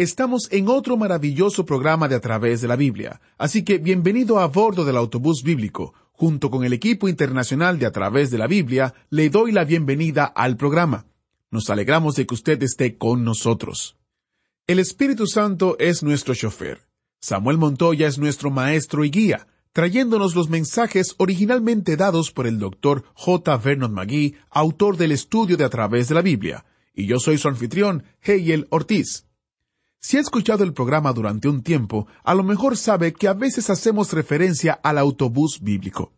Estamos 0.00 0.48
en 0.50 0.66
otro 0.70 0.96
maravilloso 0.96 1.66
programa 1.66 2.08
de 2.08 2.14
A 2.14 2.20
través 2.20 2.62
de 2.62 2.68
la 2.68 2.76
Biblia, 2.76 3.20
así 3.36 3.64
que 3.64 3.76
bienvenido 3.76 4.38
a 4.38 4.46
bordo 4.46 4.86
del 4.86 4.96
autobús 4.96 5.42
bíblico. 5.42 5.92
Junto 6.12 6.50
con 6.50 6.64
el 6.64 6.72
equipo 6.72 7.06
internacional 7.06 7.78
de 7.78 7.84
A 7.84 7.90
través 7.90 8.30
de 8.30 8.38
la 8.38 8.46
Biblia, 8.46 8.94
le 9.10 9.28
doy 9.28 9.52
la 9.52 9.64
bienvenida 9.64 10.24
al 10.24 10.56
programa. 10.56 11.04
Nos 11.50 11.68
alegramos 11.68 12.14
de 12.14 12.26
que 12.26 12.32
usted 12.32 12.62
esté 12.62 12.96
con 12.96 13.24
nosotros. 13.24 13.98
El 14.66 14.78
Espíritu 14.78 15.26
Santo 15.26 15.76
es 15.78 16.02
nuestro 16.02 16.34
chofer. 16.34 16.80
Samuel 17.20 17.58
Montoya 17.58 18.08
es 18.08 18.16
nuestro 18.18 18.50
maestro 18.50 19.04
y 19.04 19.10
guía, 19.10 19.48
trayéndonos 19.74 20.34
los 20.34 20.48
mensajes 20.48 21.14
originalmente 21.18 21.98
dados 21.98 22.32
por 22.32 22.46
el 22.46 22.58
doctor 22.58 23.04
J. 23.12 23.54
Vernon 23.58 23.92
McGee, 23.92 24.34
autor 24.48 24.96
del 24.96 25.12
estudio 25.12 25.58
de 25.58 25.64
A 25.64 25.68
través 25.68 26.08
de 26.08 26.14
la 26.14 26.22
Biblia, 26.22 26.64
y 26.94 27.04
yo 27.04 27.18
soy 27.18 27.36
su 27.36 27.48
anfitrión, 27.48 28.04
Hegel 28.22 28.66
Ortiz. 28.70 29.26
Si 30.02 30.16
ha 30.16 30.20
escuchado 30.20 30.64
el 30.64 30.72
programa 30.72 31.12
durante 31.12 31.46
un 31.46 31.62
tiempo, 31.62 32.06
a 32.24 32.34
lo 32.34 32.42
mejor 32.42 32.78
sabe 32.78 33.12
que 33.12 33.28
a 33.28 33.34
veces 33.34 33.68
hacemos 33.68 34.14
referencia 34.14 34.72
al 34.82 34.96
autobús 34.96 35.60
bíblico. 35.60 36.14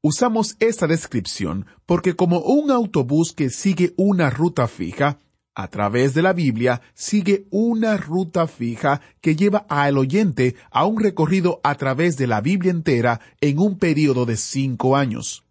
Usamos 0.00 0.56
esta 0.58 0.86
descripción 0.86 1.66
porque 1.84 2.16
como 2.16 2.40
un 2.40 2.70
autobús 2.70 3.34
que 3.34 3.50
sigue 3.50 3.92
una 3.98 4.30
ruta 4.30 4.66
fija, 4.66 5.18
a 5.54 5.68
través 5.68 6.14
de 6.14 6.22
la 6.22 6.32
Biblia 6.32 6.80
sigue 6.94 7.46
una 7.50 7.98
ruta 7.98 8.46
fija 8.46 9.02
que 9.20 9.36
lleva 9.36 9.66
al 9.68 9.98
oyente 9.98 10.56
a 10.70 10.86
un 10.86 10.98
recorrido 10.98 11.60
a 11.62 11.74
través 11.74 12.16
de 12.16 12.26
la 12.26 12.40
Biblia 12.40 12.70
entera 12.70 13.20
en 13.42 13.58
un 13.58 13.78
periodo 13.78 14.24
de 14.24 14.38
cinco 14.38 14.96
años. 14.96 15.44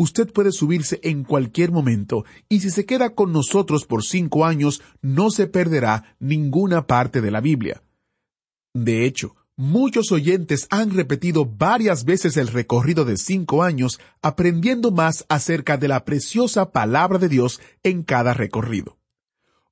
Usted 0.00 0.32
puede 0.32 0.52
subirse 0.52 1.00
en 1.02 1.24
cualquier 1.24 1.72
momento 1.72 2.24
y 2.48 2.60
si 2.60 2.70
se 2.70 2.86
queda 2.86 3.16
con 3.16 3.32
nosotros 3.32 3.84
por 3.84 4.04
cinco 4.04 4.46
años 4.46 4.80
no 5.02 5.28
se 5.32 5.48
perderá 5.48 6.14
ninguna 6.20 6.86
parte 6.86 7.20
de 7.20 7.32
la 7.32 7.40
Biblia. 7.40 7.82
De 8.74 9.04
hecho, 9.04 9.34
muchos 9.56 10.12
oyentes 10.12 10.68
han 10.70 10.90
repetido 10.90 11.44
varias 11.44 12.04
veces 12.04 12.36
el 12.36 12.46
recorrido 12.46 13.04
de 13.04 13.16
cinco 13.16 13.64
años 13.64 13.98
aprendiendo 14.22 14.92
más 14.92 15.26
acerca 15.28 15.76
de 15.76 15.88
la 15.88 16.04
preciosa 16.04 16.70
palabra 16.70 17.18
de 17.18 17.28
Dios 17.28 17.60
en 17.82 18.04
cada 18.04 18.34
recorrido. 18.34 18.98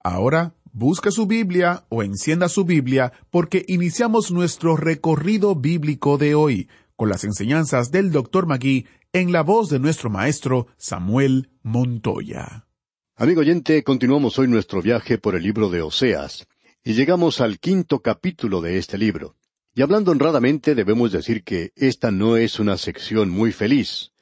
Ahora 0.00 0.54
busca 0.78 1.10
su 1.10 1.26
Biblia 1.26 1.86
o 1.88 2.04
encienda 2.04 2.48
su 2.48 2.64
Biblia 2.64 3.12
porque 3.30 3.64
iniciamos 3.66 4.30
nuestro 4.30 4.76
recorrido 4.76 5.56
bíblico 5.56 6.18
de 6.18 6.36
hoy 6.36 6.68
con 6.94 7.08
las 7.08 7.24
enseñanzas 7.24 7.90
del 7.90 8.12
Dr. 8.12 8.46
Magui 8.46 8.86
en 9.12 9.32
la 9.32 9.42
voz 9.42 9.70
de 9.70 9.80
nuestro 9.80 10.08
maestro 10.08 10.68
Samuel 10.76 11.50
Montoya. 11.64 12.68
Amigo 13.16 13.40
oyente, 13.40 13.82
continuamos 13.82 14.38
hoy 14.38 14.46
nuestro 14.46 14.80
viaje 14.80 15.18
por 15.18 15.34
el 15.34 15.42
libro 15.42 15.68
de 15.68 15.82
Oseas 15.82 16.46
y 16.84 16.92
llegamos 16.92 17.40
al 17.40 17.58
quinto 17.58 17.98
capítulo 18.00 18.60
de 18.60 18.78
este 18.78 18.98
libro. 18.98 19.34
Y 19.74 19.82
hablando 19.82 20.12
honradamente 20.12 20.76
debemos 20.76 21.10
decir 21.10 21.42
que 21.42 21.72
esta 21.74 22.12
no 22.12 22.36
es 22.36 22.60
una 22.60 22.76
sección 22.76 23.30
muy 23.30 23.50
feliz. 23.50 24.12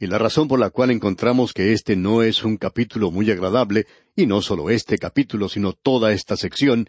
Y 0.00 0.06
la 0.06 0.16
razón 0.16 0.48
por 0.48 0.58
la 0.58 0.70
cual 0.70 0.90
encontramos 0.90 1.52
que 1.52 1.74
este 1.74 1.94
no 1.94 2.22
es 2.22 2.42
un 2.42 2.56
capítulo 2.56 3.10
muy 3.10 3.30
agradable, 3.30 3.86
y 4.16 4.24
no 4.24 4.40
solo 4.40 4.70
este 4.70 4.96
capítulo, 4.96 5.50
sino 5.50 5.74
toda 5.74 6.12
esta 6.12 6.38
sección, 6.38 6.88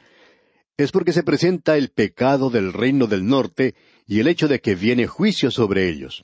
es 0.77 0.93
porque 0.93 1.11
se 1.11 1.21
presenta 1.21 1.75
el 1.75 1.89
pecado 1.89 2.49
del 2.49 2.71
reino 2.71 3.07
del 3.07 3.27
norte 3.27 3.75
y 4.07 4.21
el 4.21 4.27
hecho 4.27 4.47
de 4.47 4.61
que 4.61 4.75
viene 4.75 5.07
juicio 5.07 5.51
sobre 5.51 5.89
ellos. 5.89 6.23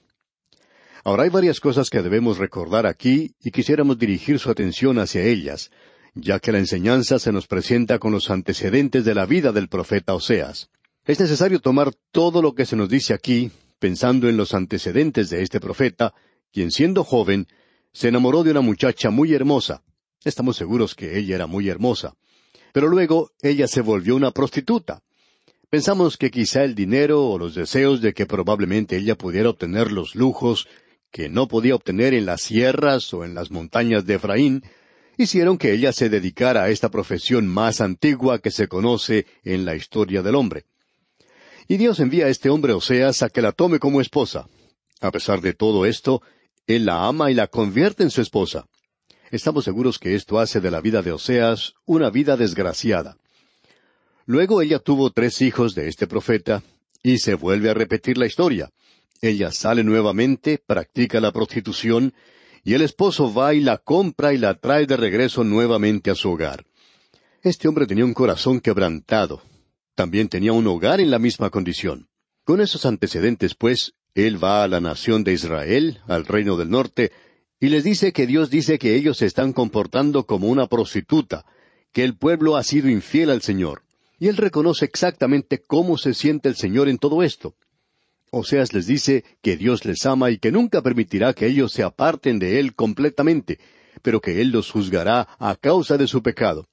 Ahora 1.03 1.23
hay 1.23 1.29
varias 1.29 1.59
cosas 1.59 1.89
que 1.89 2.01
debemos 2.01 2.37
recordar 2.37 2.87
aquí 2.87 3.35
y 3.41 3.51
quisiéramos 3.51 3.99
dirigir 3.99 4.39
su 4.39 4.49
atención 4.49 4.97
hacia 4.97 5.23
ellas, 5.23 5.71
ya 6.15 6.39
que 6.39 6.53
la 6.53 6.59
enseñanza 6.59 7.19
se 7.19 7.33
nos 7.33 7.47
presenta 7.47 7.99
con 7.99 8.13
los 8.13 8.29
antecedentes 8.29 9.03
de 9.03 9.13
la 9.13 9.25
vida 9.25 9.51
del 9.51 9.67
profeta 9.67 10.13
Oseas. 10.13 10.69
Es 11.03 11.19
necesario 11.19 11.59
tomar 11.59 11.91
todo 12.11 12.41
lo 12.41 12.55
que 12.55 12.65
se 12.65 12.77
nos 12.77 12.87
dice 12.87 13.13
aquí, 13.13 13.51
pensando 13.77 14.29
en 14.29 14.37
los 14.37 14.53
antecedentes 14.53 15.29
de 15.29 15.43
este 15.43 15.59
profeta, 15.59 16.13
quien 16.51 16.71
siendo 16.71 17.03
joven 17.03 17.47
se 17.93 18.09
enamoró 18.09 18.43
de 18.43 18.51
una 18.51 18.61
muchacha 18.61 19.09
muy 19.09 19.33
hermosa. 19.33 19.83
Estamos 20.23 20.57
seguros 20.57 20.95
que 20.95 21.17
ella 21.17 21.35
era 21.35 21.47
muy 21.47 21.69
hermosa. 21.69 22.15
Pero 22.73 22.87
luego 22.87 23.31
ella 23.41 23.67
se 23.67 23.81
volvió 23.81 24.15
una 24.15 24.31
prostituta. 24.31 25.01
Pensamos 25.69 26.17
que 26.17 26.31
quizá 26.31 26.63
el 26.63 26.75
dinero 26.75 27.25
o 27.25 27.37
los 27.37 27.55
deseos 27.55 28.01
de 28.01 28.13
que 28.13 28.25
probablemente 28.25 28.97
ella 28.97 29.17
pudiera 29.17 29.49
obtener 29.49 29.91
los 29.91 30.15
lujos 30.15 30.67
que 31.11 31.29
no 31.29 31.47
podía 31.47 31.75
obtener 31.75 32.13
en 32.13 32.25
las 32.25 32.41
sierras 32.41 33.13
o 33.13 33.25
en 33.25 33.33
las 33.33 33.51
montañas 33.51 34.05
de 34.05 34.15
Efraín, 34.15 34.63
hicieron 35.17 35.57
que 35.57 35.73
ella 35.73 35.91
se 35.91 36.09
dedicara 36.09 36.63
a 36.63 36.69
esta 36.69 36.89
profesión 36.89 37.47
más 37.47 37.81
antigua 37.81 38.39
que 38.39 38.51
se 38.51 38.67
conoce 38.67 39.25
en 39.43 39.65
la 39.65 39.75
historia 39.75 40.21
del 40.21 40.35
hombre. 40.35 40.65
Y 41.67 41.77
Dios 41.77 41.99
envía 41.99 42.27
a 42.27 42.29
este 42.29 42.49
hombre 42.49 42.73
Oseas 42.73 43.23
a 43.23 43.29
que 43.29 43.41
la 43.41 43.51
tome 43.51 43.79
como 43.79 43.99
esposa. 43.99 44.47
A 45.01 45.11
pesar 45.11 45.41
de 45.41 45.53
todo 45.53 45.85
esto, 45.85 46.21
él 46.67 46.85
la 46.85 47.07
ama 47.07 47.31
y 47.31 47.33
la 47.33 47.47
convierte 47.47 48.03
en 48.03 48.11
su 48.11 48.21
esposa. 48.21 48.67
Estamos 49.31 49.65
seguros 49.65 49.97
que 49.99 50.15
esto 50.15 50.39
hace 50.39 50.59
de 50.59 50.69
la 50.69 50.81
vida 50.81 51.01
de 51.01 51.11
Oseas 51.11 51.73
una 51.85 52.09
vida 52.09 52.37
desgraciada. 52.37 53.17
Luego 54.25 54.61
ella 54.61 54.79
tuvo 54.79 55.09
tres 55.09 55.41
hijos 55.41 55.73
de 55.73 55.87
este 55.87 56.05
profeta, 56.07 56.61
y 57.01 57.19
se 57.19 57.35
vuelve 57.35 57.69
a 57.69 57.73
repetir 57.73 58.17
la 58.17 58.25
historia. 58.25 58.69
Ella 59.21 59.51
sale 59.51 59.83
nuevamente, 59.83 60.61
practica 60.63 61.19
la 61.21 61.31
prostitución, 61.31 62.13
y 62.63 62.73
el 62.73 62.81
esposo 62.81 63.33
va 63.33 63.53
y 63.53 63.61
la 63.61 63.77
compra 63.77 64.33
y 64.33 64.37
la 64.37 64.55
trae 64.55 64.85
de 64.85 64.97
regreso 64.97 65.45
nuevamente 65.45 66.11
a 66.11 66.15
su 66.15 66.31
hogar. 66.31 66.65
Este 67.41 67.67
hombre 67.69 67.87
tenía 67.87 68.03
un 68.03 68.13
corazón 68.13 68.59
quebrantado. 68.59 69.41
También 69.95 70.27
tenía 70.27 70.51
un 70.51 70.67
hogar 70.67 70.99
en 70.99 71.09
la 71.09 71.17
misma 71.17 71.49
condición. 71.49 72.09
Con 72.43 72.59
esos 72.59 72.85
antecedentes, 72.85 73.55
pues, 73.55 73.93
Él 74.17 74.43
va 74.43 74.63
a 74.63 74.67
la 74.67 74.81
nación 74.81 75.23
de 75.23 75.33
Israel, 75.33 75.99
al 76.07 76.25
reino 76.25 76.57
del 76.57 76.71
norte, 76.71 77.11
y 77.59 77.69
les 77.69 77.83
dice 77.83 78.13
que 78.13 78.25
Dios 78.25 78.49
dice 78.49 78.79
que 78.79 78.95
ellos 78.95 79.19
se 79.19 79.27
están 79.27 79.53
comportando 79.53 80.25
como 80.25 80.47
una 80.47 80.65
prostituta, 80.65 81.45
que 81.93 82.03
el 82.03 82.17
pueblo 82.17 82.57
ha 82.57 82.63
sido 82.63 82.89
infiel 82.89 83.29
al 83.29 83.43
Señor. 83.43 83.83
Y 84.17 84.27
él 84.27 84.37
reconoce 84.37 84.85
exactamente 84.85 85.59
cómo 85.59 85.99
se 85.99 86.15
siente 86.15 86.49
el 86.49 86.55
Señor 86.55 86.89
en 86.89 86.97
todo 86.97 87.21
esto. 87.21 87.53
Oseas 88.31 88.73
les 88.73 88.87
dice 88.87 89.23
que 89.43 89.55
Dios 89.55 89.85
les 89.85 90.03
ama 90.07 90.31
y 90.31 90.39
que 90.39 90.51
nunca 90.51 90.81
permitirá 90.81 91.33
que 91.33 91.45
ellos 91.45 91.71
se 91.71 91.83
aparten 91.83 92.39
de 92.39 92.59
Él 92.59 92.73
completamente, 92.73 93.59
pero 94.01 94.19
que 94.19 94.41
Él 94.41 94.49
los 94.49 94.71
juzgará 94.71 95.27
a 95.37 95.55
causa 95.57 95.95
de 95.95 96.07
su 96.07 96.23
pecado. 96.23 96.65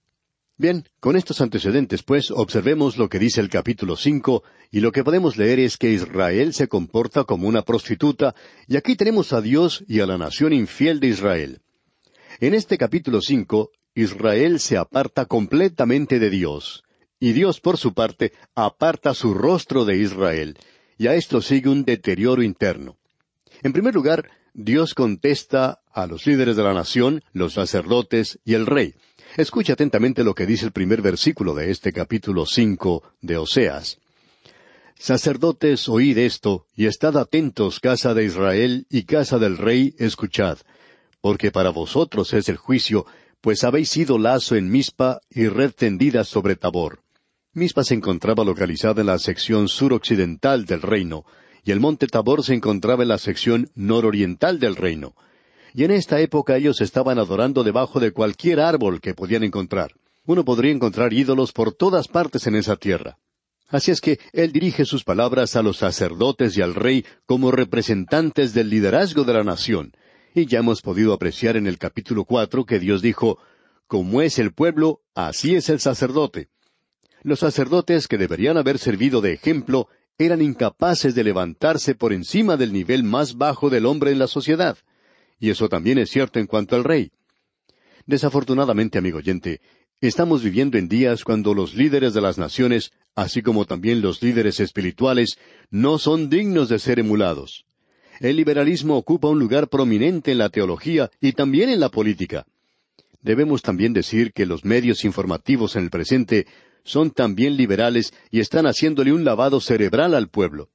Bien, 0.56 0.84
con 1.00 1.16
estos 1.16 1.40
antecedentes, 1.40 2.04
pues, 2.04 2.30
observemos 2.30 2.96
lo 2.96 3.08
que 3.08 3.18
dice 3.18 3.40
el 3.40 3.48
capítulo 3.48 3.96
cinco, 3.96 4.44
y 4.70 4.78
lo 4.78 4.92
que 4.92 5.02
podemos 5.02 5.36
leer 5.36 5.58
es 5.58 5.76
que 5.76 5.90
Israel 5.90 6.54
se 6.54 6.68
comporta 6.68 7.24
como 7.24 7.48
una 7.48 7.62
prostituta, 7.62 8.36
y 8.68 8.76
aquí 8.76 8.94
tenemos 8.94 9.32
a 9.32 9.40
Dios 9.40 9.84
y 9.88 9.98
a 9.98 10.06
la 10.06 10.16
nación 10.16 10.52
infiel 10.52 11.00
de 11.00 11.08
Israel. 11.08 11.60
En 12.38 12.54
este 12.54 12.78
capítulo 12.78 13.20
cinco, 13.20 13.72
Israel 13.96 14.60
se 14.60 14.76
aparta 14.76 15.26
completamente 15.26 16.20
de 16.20 16.30
Dios, 16.30 16.84
y 17.18 17.32
Dios, 17.32 17.60
por 17.60 17.76
su 17.76 17.92
parte, 17.92 18.32
aparta 18.54 19.12
su 19.12 19.34
rostro 19.34 19.84
de 19.84 19.96
Israel, 19.96 20.56
y 20.96 21.08
a 21.08 21.16
esto 21.16 21.42
sigue 21.42 21.68
un 21.68 21.84
deterioro 21.84 22.44
interno. 22.44 22.96
En 23.64 23.72
primer 23.72 23.92
lugar, 23.92 24.30
Dios 24.52 24.94
contesta 24.94 25.80
a 25.92 26.06
los 26.06 26.26
líderes 26.26 26.54
de 26.54 26.62
la 26.62 26.74
nación, 26.74 27.24
los 27.32 27.54
sacerdotes 27.54 28.38
y 28.44 28.54
el 28.54 28.66
rey. 28.66 28.94
Escucha 29.36 29.72
atentamente 29.72 30.22
lo 30.22 30.32
que 30.32 30.46
dice 30.46 30.64
el 30.64 30.70
primer 30.70 31.02
versículo 31.02 31.54
de 31.54 31.72
este 31.72 31.92
capítulo 31.92 32.46
cinco 32.46 33.02
de 33.20 33.36
Oseas. 33.36 33.98
Sacerdotes, 34.96 35.88
oíd 35.88 36.18
esto, 36.18 36.66
y 36.76 36.86
estad 36.86 37.16
atentos, 37.16 37.80
casa 37.80 38.14
de 38.14 38.24
Israel 38.26 38.86
y 38.90 39.02
casa 39.02 39.40
del 39.40 39.58
rey, 39.58 39.96
escuchad, 39.98 40.58
porque 41.20 41.50
para 41.50 41.70
vosotros 41.70 42.32
es 42.32 42.48
el 42.48 42.58
juicio, 42.58 43.06
pues 43.40 43.64
habéis 43.64 43.90
sido 43.90 44.18
lazo 44.18 44.54
en 44.54 44.70
Mispa 44.70 45.20
y 45.28 45.48
red 45.48 45.72
tendida 45.72 46.22
sobre 46.22 46.54
Tabor. 46.54 47.00
Mispa 47.54 47.82
se 47.82 47.94
encontraba 47.94 48.44
localizada 48.44 49.00
en 49.00 49.08
la 49.08 49.18
sección 49.18 49.66
suroccidental 49.66 50.64
del 50.64 50.80
reino, 50.80 51.24
y 51.64 51.72
el 51.72 51.80
monte 51.80 52.06
Tabor 52.06 52.44
se 52.44 52.54
encontraba 52.54 53.02
en 53.02 53.08
la 53.08 53.18
sección 53.18 53.68
nororiental 53.74 54.60
del 54.60 54.76
reino. 54.76 55.16
Y 55.74 55.82
en 55.82 55.90
esta 55.90 56.20
época 56.20 56.56
ellos 56.56 56.80
estaban 56.80 57.18
adorando 57.18 57.64
debajo 57.64 57.98
de 57.98 58.12
cualquier 58.12 58.60
árbol 58.60 59.00
que 59.00 59.12
podían 59.12 59.42
encontrar. 59.42 59.90
Uno 60.24 60.44
podría 60.44 60.70
encontrar 60.70 61.12
ídolos 61.12 61.50
por 61.50 61.74
todas 61.74 62.06
partes 62.06 62.46
en 62.46 62.54
esa 62.54 62.76
tierra. 62.76 63.18
Así 63.68 63.90
es 63.90 64.00
que 64.00 64.20
él 64.32 64.52
dirige 64.52 64.84
sus 64.84 65.02
palabras 65.02 65.56
a 65.56 65.62
los 65.62 65.78
sacerdotes 65.78 66.56
y 66.56 66.62
al 66.62 66.76
rey 66.76 67.04
como 67.26 67.50
representantes 67.50 68.54
del 68.54 68.70
liderazgo 68.70 69.24
de 69.24 69.32
la 69.32 69.42
nación. 69.42 69.92
Y 70.32 70.46
ya 70.46 70.60
hemos 70.60 70.80
podido 70.80 71.12
apreciar 71.12 71.56
en 71.56 71.66
el 71.66 71.76
capítulo 71.76 72.24
cuatro 72.24 72.64
que 72.64 72.78
Dios 72.78 73.02
dijo, 73.02 73.38
Como 73.88 74.22
es 74.22 74.38
el 74.38 74.52
pueblo, 74.52 75.00
así 75.16 75.56
es 75.56 75.68
el 75.70 75.80
sacerdote. 75.80 76.50
Los 77.24 77.40
sacerdotes 77.40 78.06
que 78.06 78.16
deberían 78.16 78.58
haber 78.58 78.78
servido 78.78 79.20
de 79.20 79.32
ejemplo 79.32 79.88
eran 80.18 80.40
incapaces 80.40 81.16
de 81.16 81.24
levantarse 81.24 81.96
por 81.96 82.12
encima 82.12 82.56
del 82.56 82.72
nivel 82.72 83.02
más 83.02 83.36
bajo 83.36 83.70
del 83.70 83.86
hombre 83.86 84.12
en 84.12 84.20
la 84.20 84.28
sociedad. 84.28 84.78
Y 85.38 85.50
eso 85.50 85.68
también 85.68 85.98
es 85.98 86.10
cierto 86.10 86.38
en 86.38 86.46
cuanto 86.46 86.76
al 86.76 86.84
rey. 86.84 87.10
Desafortunadamente, 88.06 88.98
amigo 88.98 89.18
oyente, 89.18 89.60
estamos 90.00 90.42
viviendo 90.42 90.78
en 90.78 90.88
días 90.88 91.24
cuando 91.24 91.54
los 91.54 91.74
líderes 91.74 92.14
de 92.14 92.20
las 92.20 92.38
naciones, 92.38 92.92
así 93.14 93.42
como 93.42 93.64
también 93.64 94.02
los 94.02 94.22
líderes 94.22 94.60
espirituales, 94.60 95.38
no 95.70 95.98
son 95.98 96.28
dignos 96.28 96.68
de 96.68 96.78
ser 96.78 96.98
emulados. 96.98 97.64
El 98.20 98.36
liberalismo 98.36 98.96
ocupa 98.96 99.28
un 99.28 99.38
lugar 99.38 99.68
prominente 99.68 100.32
en 100.32 100.38
la 100.38 100.50
teología 100.50 101.10
y 101.20 101.32
también 101.32 101.68
en 101.68 101.80
la 101.80 101.88
política. 101.88 102.46
Debemos 103.22 103.62
también 103.62 103.92
decir 103.92 104.32
que 104.32 104.46
los 104.46 104.64
medios 104.64 105.04
informativos 105.04 105.76
en 105.76 105.84
el 105.84 105.90
presente 105.90 106.46
son 106.84 107.10
también 107.10 107.56
liberales 107.56 108.12
y 108.30 108.40
están 108.40 108.66
haciéndole 108.66 109.12
un 109.12 109.24
lavado 109.24 109.60
cerebral 109.60 110.14
al 110.14 110.28
pueblo. 110.28 110.68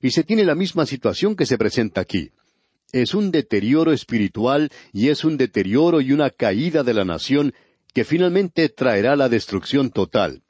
Y 0.00 0.10
se 0.10 0.24
tiene 0.24 0.44
la 0.44 0.54
misma 0.54 0.86
situación 0.86 1.36
que 1.36 1.46
se 1.46 1.56
presenta 1.56 2.00
aquí. 2.00 2.32
Es 2.92 3.14
un 3.14 3.30
deterioro 3.30 3.92
espiritual 3.92 4.70
y 4.92 5.08
es 5.08 5.24
un 5.24 5.36
deterioro 5.36 6.00
y 6.00 6.12
una 6.12 6.30
caída 6.30 6.82
de 6.82 6.94
la 6.94 7.04
nación 7.04 7.54
que 7.92 8.04
finalmente 8.04 8.68
traerá 8.68 9.16
la 9.16 9.28
destrucción 9.28 9.90
total. 9.90 10.42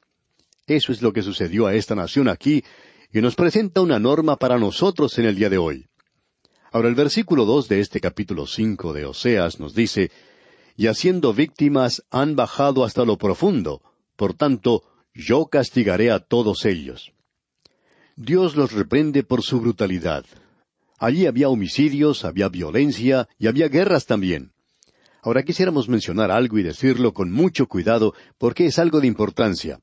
Eso 0.67 0.91
es 0.91 1.01
lo 1.01 1.11
que 1.11 1.21
sucedió 1.21 1.67
a 1.67 1.73
esta 1.73 1.95
nación 1.95 2.29
aquí 2.29 2.63
y 3.11 3.21
nos 3.21 3.35
presenta 3.35 3.81
una 3.81 3.99
norma 3.99 4.37
para 4.37 4.57
nosotros 4.57 5.17
en 5.17 5.25
el 5.25 5.35
día 5.35 5.49
de 5.49 5.57
hoy. 5.57 5.87
Ahora 6.71 6.87
el 6.87 6.95
versículo 6.95 7.45
dos 7.45 7.67
de 7.67 7.79
este 7.79 7.99
capítulo 7.99 8.45
cinco 8.45 8.93
de 8.93 9.05
Oseas 9.05 9.59
nos 9.59 9.73
dice, 9.73 10.11
Y 10.77 10.87
haciendo 10.87 11.33
víctimas 11.33 12.03
han 12.11 12.35
bajado 12.35 12.85
hasta 12.85 13.03
lo 13.03 13.17
profundo, 13.17 13.81
por 14.15 14.33
tanto, 14.33 14.83
yo 15.13 15.47
castigaré 15.47 16.11
a 16.11 16.19
todos 16.19 16.65
ellos. 16.65 17.11
Dios 18.15 18.55
los 18.55 18.71
reprende 18.73 19.23
por 19.23 19.41
su 19.41 19.59
brutalidad. 19.59 20.25
Allí 20.99 21.25
había 21.25 21.49
homicidios, 21.49 22.25
había 22.25 22.49
violencia 22.49 23.27
y 23.37 23.47
había 23.47 23.69
guerras 23.69 24.05
también. 24.05 24.51
Ahora 25.21 25.43
quisiéramos 25.43 25.89
mencionar 25.89 26.29
algo 26.29 26.57
y 26.59 26.63
decirlo 26.63 27.13
con 27.13 27.31
mucho 27.31 27.67
cuidado 27.67 28.13
porque 28.37 28.65
es 28.65 28.79
algo 28.79 28.99
de 28.99 29.07
importancia. 29.07 29.79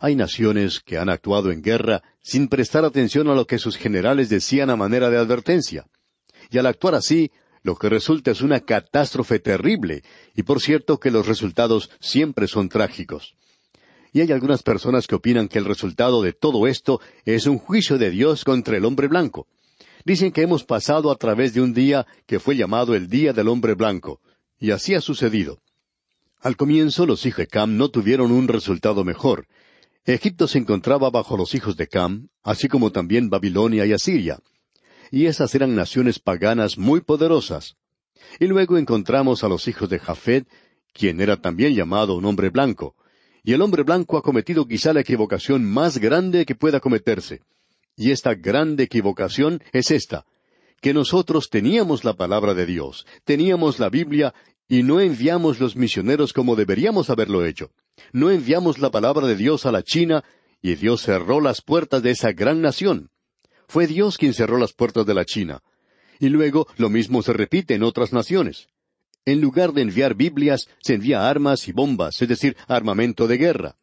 Hay 0.00 0.14
naciones 0.14 0.80
que 0.80 0.98
han 0.98 1.08
actuado 1.08 1.50
en 1.50 1.62
guerra 1.62 2.02
sin 2.22 2.48
prestar 2.48 2.84
atención 2.84 3.28
a 3.28 3.34
lo 3.34 3.46
que 3.46 3.58
sus 3.58 3.76
generales 3.76 4.28
decían 4.28 4.70
a 4.70 4.76
manera 4.76 5.10
de 5.10 5.18
advertencia. 5.18 5.86
Y 6.50 6.58
al 6.58 6.66
actuar 6.66 6.94
así, 6.94 7.32
lo 7.62 7.76
que 7.76 7.88
resulta 7.88 8.30
es 8.30 8.40
una 8.40 8.60
catástrofe 8.60 9.40
terrible, 9.40 10.02
y 10.36 10.44
por 10.44 10.60
cierto 10.60 11.00
que 11.00 11.10
los 11.10 11.26
resultados 11.26 11.90
siempre 12.00 12.46
son 12.46 12.68
trágicos. 12.68 13.34
Y 14.12 14.20
hay 14.20 14.32
algunas 14.32 14.62
personas 14.62 15.06
que 15.06 15.16
opinan 15.16 15.48
que 15.48 15.58
el 15.58 15.64
resultado 15.64 16.22
de 16.22 16.32
todo 16.32 16.66
esto 16.66 17.00
es 17.24 17.46
un 17.46 17.58
juicio 17.58 17.98
de 17.98 18.10
Dios 18.10 18.44
contra 18.44 18.76
el 18.76 18.84
hombre 18.84 19.08
blanco. 19.08 19.46
Dicen 20.08 20.32
que 20.32 20.42
hemos 20.42 20.64
pasado 20.64 21.10
a 21.10 21.16
través 21.16 21.52
de 21.52 21.60
un 21.60 21.74
día 21.74 22.06
que 22.26 22.40
fue 22.40 22.56
llamado 22.56 22.94
el 22.94 23.08
Día 23.08 23.32
del 23.32 23.48
Hombre 23.48 23.74
Blanco, 23.74 24.20
y 24.58 24.70
así 24.70 24.94
ha 24.94 25.00
sucedido. 25.00 25.60
Al 26.40 26.56
comienzo 26.56 27.04
los 27.04 27.26
hijos 27.26 27.38
de 27.38 27.46
Cam 27.46 27.76
no 27.76 27.90
tuvieron 27.90 28.32
un 28.32 28.48
resultado 28.48 29.04
mejor. 29.04 29.46
Egipto 30.06 30.48
se 30.48 30.58
encontraba 30.58 31.10
bajo 31.10 31.36
los 31.36 31.54
hijos 31.54 31.76
de 31.76 31.88
Cam, 31.88 32.28
así 32.42 32.68
como 32.68 32.90
también 32.90 33.28
Babilonia 33.28 33.84
y 33.84 33.92
Asiria 33.92 34.38
y 35.10 35.26
esas 35.26 35.54
eran 35.54 35.74
naciones 35.74 36.18
paganas 36.18 36.78
muy 36.78 37.00
poderosas. 37.00 37.76
Y 38.40 38.46
luego 38.46 38.78
encontramos 38.78 39.44
a 39.44 39.48
los 39.48 39.68
hijos 39.68 39.88
de 39.88 39.98
Jafet, 39.98 40.46
quien 40.92 41.20
era 41.20 41.36
también 41.36 41.74
llamado 41.74 42.16
un 42.16 42.24
hombre 42.24 42.50
blanco. 42.50 42.94
Y 43.42 43.52
el 43.52 43.62
hombre 43.62 43.82
blanco 43.82 44.18
ha 44.18 44.22
cometido 44.22 44.66
quizá 44.66 44.92
la 44.92 45.00
equivocación 45.00 45.64
más 45.64 45.98
grande 45.98 46.44
que 46.44 46.54
pueda 46.54 46.80
cometerse. 46.80 47.42
Y 47.98 48.12
esta 48.12 48.34
grande 48.34 48.84
equivocación 48.84 49.60
es 49.72 49.90
esta, 49.90 50.24
que 50.80 50.94
nosotros 50.94 51.50
teníamos 51.50 52.04
la 52.04 52.14
palabra 52.14 52.54
de 52.54 52.64
Dios, 52.64 53.04
teníamos 53.24 53.80
la 53.80 53.88
Biblia, 53.88 54.32
y 54.68 54.84
no 54.84 55.00
enviamos 55.00 55.58
los 55.58 55.74
misioneros 55.74 56.32
como 56.32 56.54
deberíamos 56.54 57.10
haberlo 57.10 57.44
hecho. 57.44 57.72
No 58.12 58.30
enviamos 58.30 58.78
la 58.78 58.92
palabra 58.92 59.26
de 59.26 59.34
Dios 59.34 59.66
a 59.66 59.72
la 59.72 59.82
China, 59.82 60.22
y 60.62 60.76
Dios 60.76 61.02
cerró 61.02 61.40
las 61.40 61.60
puertas 61.60 62.00
de 62.04 62.12
esa 62.12 62.30
gran 62.30 62.60
nación. 62.60 63.10
Fue 63.66 63.88
Dios 63.88 64.16
quien 64.16 64.32
cerró 64.32 64.58
las 64.58 64.72
puertas 64.72 65.04
de 65.04 65.14
la 65.14 65.24
China. 65.24 65.60
Y 66.20 66.28
luego 66.28 66.68
lo 66.76 66.90
mismo 66.90 67.22
se 67.22 67.32
repite 67.32 67.74
en 67.74 67.82
otras 67.82 68.12
naciones. 68.12 68.68
En 69.24 69.40
lugar 69.40 69.72
de 69.72 69.82
enviar 69.82 70.14
Biblias, 70.14 70.68
se 70.82 70.94
envía 70.94 71.28
armas 71.28 71.66
y 71.66 71.72
bombas, 71.72 72.22
es 72.22 72.28
decir, 72.28 72.56
armamento 72.68 73.26
de 73.26 73.38
guerra. 73.38 73.76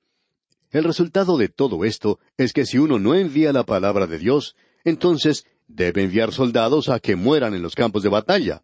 El 0.75 0.83
resultado 0.83 1.37
de 1.37 1.47
todo 1.47 1.85
esto 1.85 2.19
es 2.35 2.51
que 2.51 2.65
si 2.65 2.77
uno 2.77 2.99
no 2.99 3.15
envía 3.15 3.53
la 3.53 3.63
palabra 3.63 4.07
de 4.07 4.19
Dios, 4.19 4.57
entonces 4.83 5.45
debe 5.69 6.03
enviar 6.03 6.33
soldados 6.33 6.89
a 6.89 6.99
que 6.99 7.15
mueran 7.15 7.53
en 7.53 7.61
los 7.61 7.75
campos 7.75 8.03
de 8.03 8.09
batalla. 8.09 8.61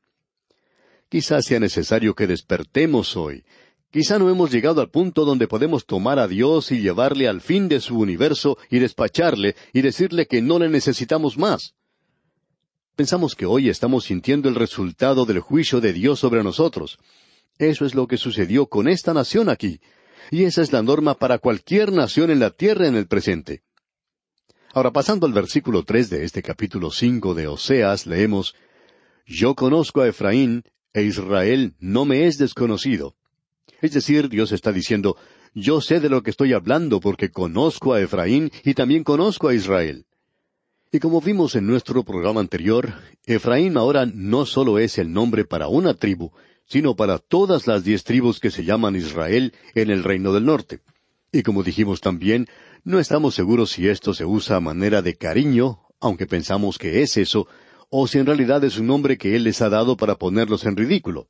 Quizás 1.08 1.46
sea 1.46 1.62
necesario 1.62 2.14
que 2.14 2.28
despertemos 2.28 3.16
hoy, 3.16 3.46
Quizá 3.92 4.20
no 4.20 4.30
hemos 4.30 4.52
llegado 4.52 4.82
al 4.82 4.90
punto 4.90 5.24
donde 5.24 5.48
podemos 5.48 5.86
tomar 5.86 6.20
a 6.20 6.28
Dios 6.28 6.74
y 6.74 6.82
llevarle 6.82 7.30
al 7.30 7.40
fin 7.40 7.70
de 7.70 7.80
su 7.80 7.98
universo 7.98 8.58
y 8.70 8.80
despacharle 8.80 9.56
y 9.72 9.82
decirle 9.82 10.28
que 10.28 10.42
no 10.42 10.60
le 10.60 10.68
necesitamos 10.68 11.38
más. 11.38 11.76
Pensamos 12.98 13.36
que 13.36 13.46
hoy 13.46 13.70
estamos 13.70 14.04
sintiendo 14.04 14.50
el 14.50 14.56
resultado 14.56 15.26
del 15.26 15.40
juicio 15.40 15.80
de 15.80 15.94
Dios 15.94 16.20
sobre 16.20 16.44
nosotros. 16.44 17.00
Eso 17.58 17.86
es 17.86 17.96
lo 17.96 18.06
que 18.08 18.18
sucedió 18.18 18.68
con 18.68 18.90
esta 18.90 19.14
nación 19.14 19.48
aquí. 19.48 19.80
Y 20.30 20.44
esa 20.44 20.62
es 20.62 20.72
la 20.72 20.84
norma 20.84 21.16
para 21.16 21.40
cualquier 21.40 21.92
nación 21.92 22.30
en 22.30 22.40
la 22.40 22.52
tierra 22.52 22.88
en 22.88 22.96
el 22.96 23.08
presente. 23.08 23.64
Ahora, 24.74 24.92
pasando 24.92 25.26
al 25.26 25.34
versículo 25.34 25.84
tres 25.84 26.10
de 26.10 26.24
este 26.24 26.42
capítulo 26.42 26.92
cinco 26.92 27.34
de 27.34 27.48
Oseas, 27.48 28.06
leemos 28.06 28.56
Yo 29.26 29.56
conozco 29.56 30.02
a 30.02 30.08
Efraín, 30.08 30.64
e 30.94 31.04
Israel 31.04 31.74
no 31.80 32.06
me 32.06 32.26
es 32.28 32.38
desconocido. 32.38 33.16
Es 33.82 33.94
decir, 33.94 34.30
Dios 34.30 34.52
está 34.52 34.72
diciendo, 34.72 35.18
yo 35.54 35.82
sé 35.82 36.00
de 36.00 36.10
lo 36.10 36.24
que 36.24 36.30
estoy 36.30 36.54
hablando 36.54 37.00
porque 37.00 37.32
conozco 37.32 37.94
a 37.94 38.02
Efraín 38.02 38.52
y 38.64 38.74
también 38.74 39.04
conozco 39.04 39.50
a 39.50 39.54
Israel. 39.54 40.06
Y 40.94 41.00
como 41.00 41.22
vimos 41.22 41.56
en 41.56 41.68
nuestro 41.68 42.04
programa 42.04 42.42
anterior, 42.42 42.94
Efraín 43.26 43.78
ahora 43.78 44.06
no 44.06 44.46
solo 44.46 44.78
es 44.80 44.98
el 44.98 45.12
nombre 45.12 45.46
para 45.46 45.68
una 45.68 45.94
tribu, 45.94 46.32
sino 46.72 46.96
para 46.96 47.18
todas 47.18 47.68
las 47.68 47.84
diez 47.84 48.06
tribus 48.06 48.40
que 48.40 48.50
se 48.50 48.64
llaman 48.64 48.96
Israel 48.96 49.54
en 49.76 49.90
el 49.90 50.06
reino 50.06 50.32
del 50.32 50.46
norte. 50.46 50.80
Y 51.30 51.44
como 51.44 51.64
dijimos 51.64 52.00
también, 52.00 52.48
no 52.86 52.98
estamos 52.98 53.36
seguros 53.36 53.72
si 53.72 53.90
esto 53.90 54.14
se 54.14 54.24
usa 54.24 54.56
a 54.56 54.62
manera 54.62 55.02
de 55.02 55.18
cariño, 55.18 55.82
aunque 56.00 56.28
pensamos 56.28 56.78
que 56.78 57.02
es 57.02 57.18
eso, 57.18 57.46
o 57.90 58.08
si 58.08 58.20
en 58.20 58.26
realidad 58.26 58.64
es 58.64 58.78
un 58.78 58.88
nombre 58.88 59.18
que 59.18 59.36
Él 59.36 59.44
les 59.44 59.62
ha 59.62 59.68
dado 59.68 59.98
para 59.98 60.16
ponerlos 60.16 60.64
en 60.64 60.78
ridículo. 60.78 61.28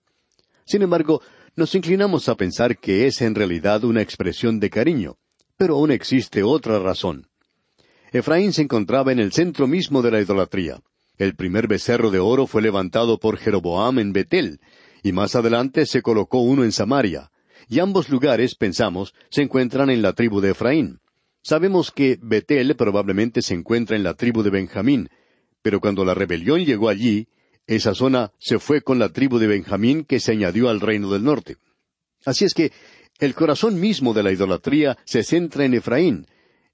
Sin 0.64 0.84
embargo, 0.84 1.24
nos 1.56 1.74
inclinamos 1.74 2.30
a 2.30 2.36
pensar 2.36 2.78
que 2.78 3.08
es 3.08 3.20
en 3.24 3.34
realidad 3.34 3.84
una 3.84 4.04
expresión 4.04 4.60
de 4.60 4.70
cariño, 4.70 5.18
pero 5.58 5.74
aún 5.74 5.90
existe 5.90 6.44
otra 6.44 6.78
razón. 6.78 7.30
Efraín 8.12 8.54
se 8.54 8.62
encontraba 8.62 9.12
en 9.12 9.18
el 9.18 9.32
centro 9.32 9.66
mismo 9.66 10.04
de 10.04 10.12
la 10.12 10.22
idolatría. 10.22 10.84
El 11.18 11.34
primer 11.34 11.68
becerro 11.68 12.12
de 12.12 12.20
oro 12.20 12.46
fue 12.46 12.62
levantado 12.62 13.20
por 13.20 13.38
Jeroboam 13.38 13.98
en 13.98 14.14
Betel, 14.14 14.60
y 15.04 15.12
más 15.12 15.36
adelante 15.36 15.86
se 15.86 16.02
colocó 16.02 16.40
uno 16.42 16.64
en 16.64 16.72
Samaria. 16.72 17.32
Y 17.68 17.80
ambos 17.80 18.10
lugares, 18.10 18.56
pensamos, 18.56 19.14
se 19.30 19.42
encuentran 19.42 19.90
en 19.90 20.02
la 20.02 20.14
tribu 20.14 20.42
de 20.42 20.52
Efraín. 20.52 21.00
Sabemos 21.44 21.92
que 21.92 22.18
Betel 22.22 22.76
probablemente 22.76 23.42
se 23.42 23.54
encuentra 23.54 23.96
en 23.96 24.04
la 24.04 24.14
tribu 24.14 24.44
de 24.44 24.52
Benjamín, 24.52 25.10
pero 25.62 25.80
cuando 25.80 26.06
la 26.06 26.14
rebelión 26.14 26.64
llegó 26.64 26.90
allí, 26.90 27.28
esa 27.68 27.96
zona 27.96 28.32
se 28.38 28.60
fue 28.60 28.82
con 28.82 29.00
la 29.00 29.10
tribu 29.10 29.40
de 29.40 29.48
Benjamín 29.48 30.04
que 30.04 30.20
se 30.20 30.34
añadió 30.34 30.70
al 30.70 30.82
reino 30.82 31.12
del 31.12 31.24
norte. 31.24 31.58
Así 32.26 32.46
es 32.46 32.54
que 32.54 32.72
el 33.20 33.34
corazón 33.34 33.80
mismo 33.80 34.14
de 34.14 34.24
la 34.24 34.32
idolatría 34.32 34.98
se 35.06 35.24
centra 35.24 35.66
en 35.66 35.76
Efraín, 35.76 36.28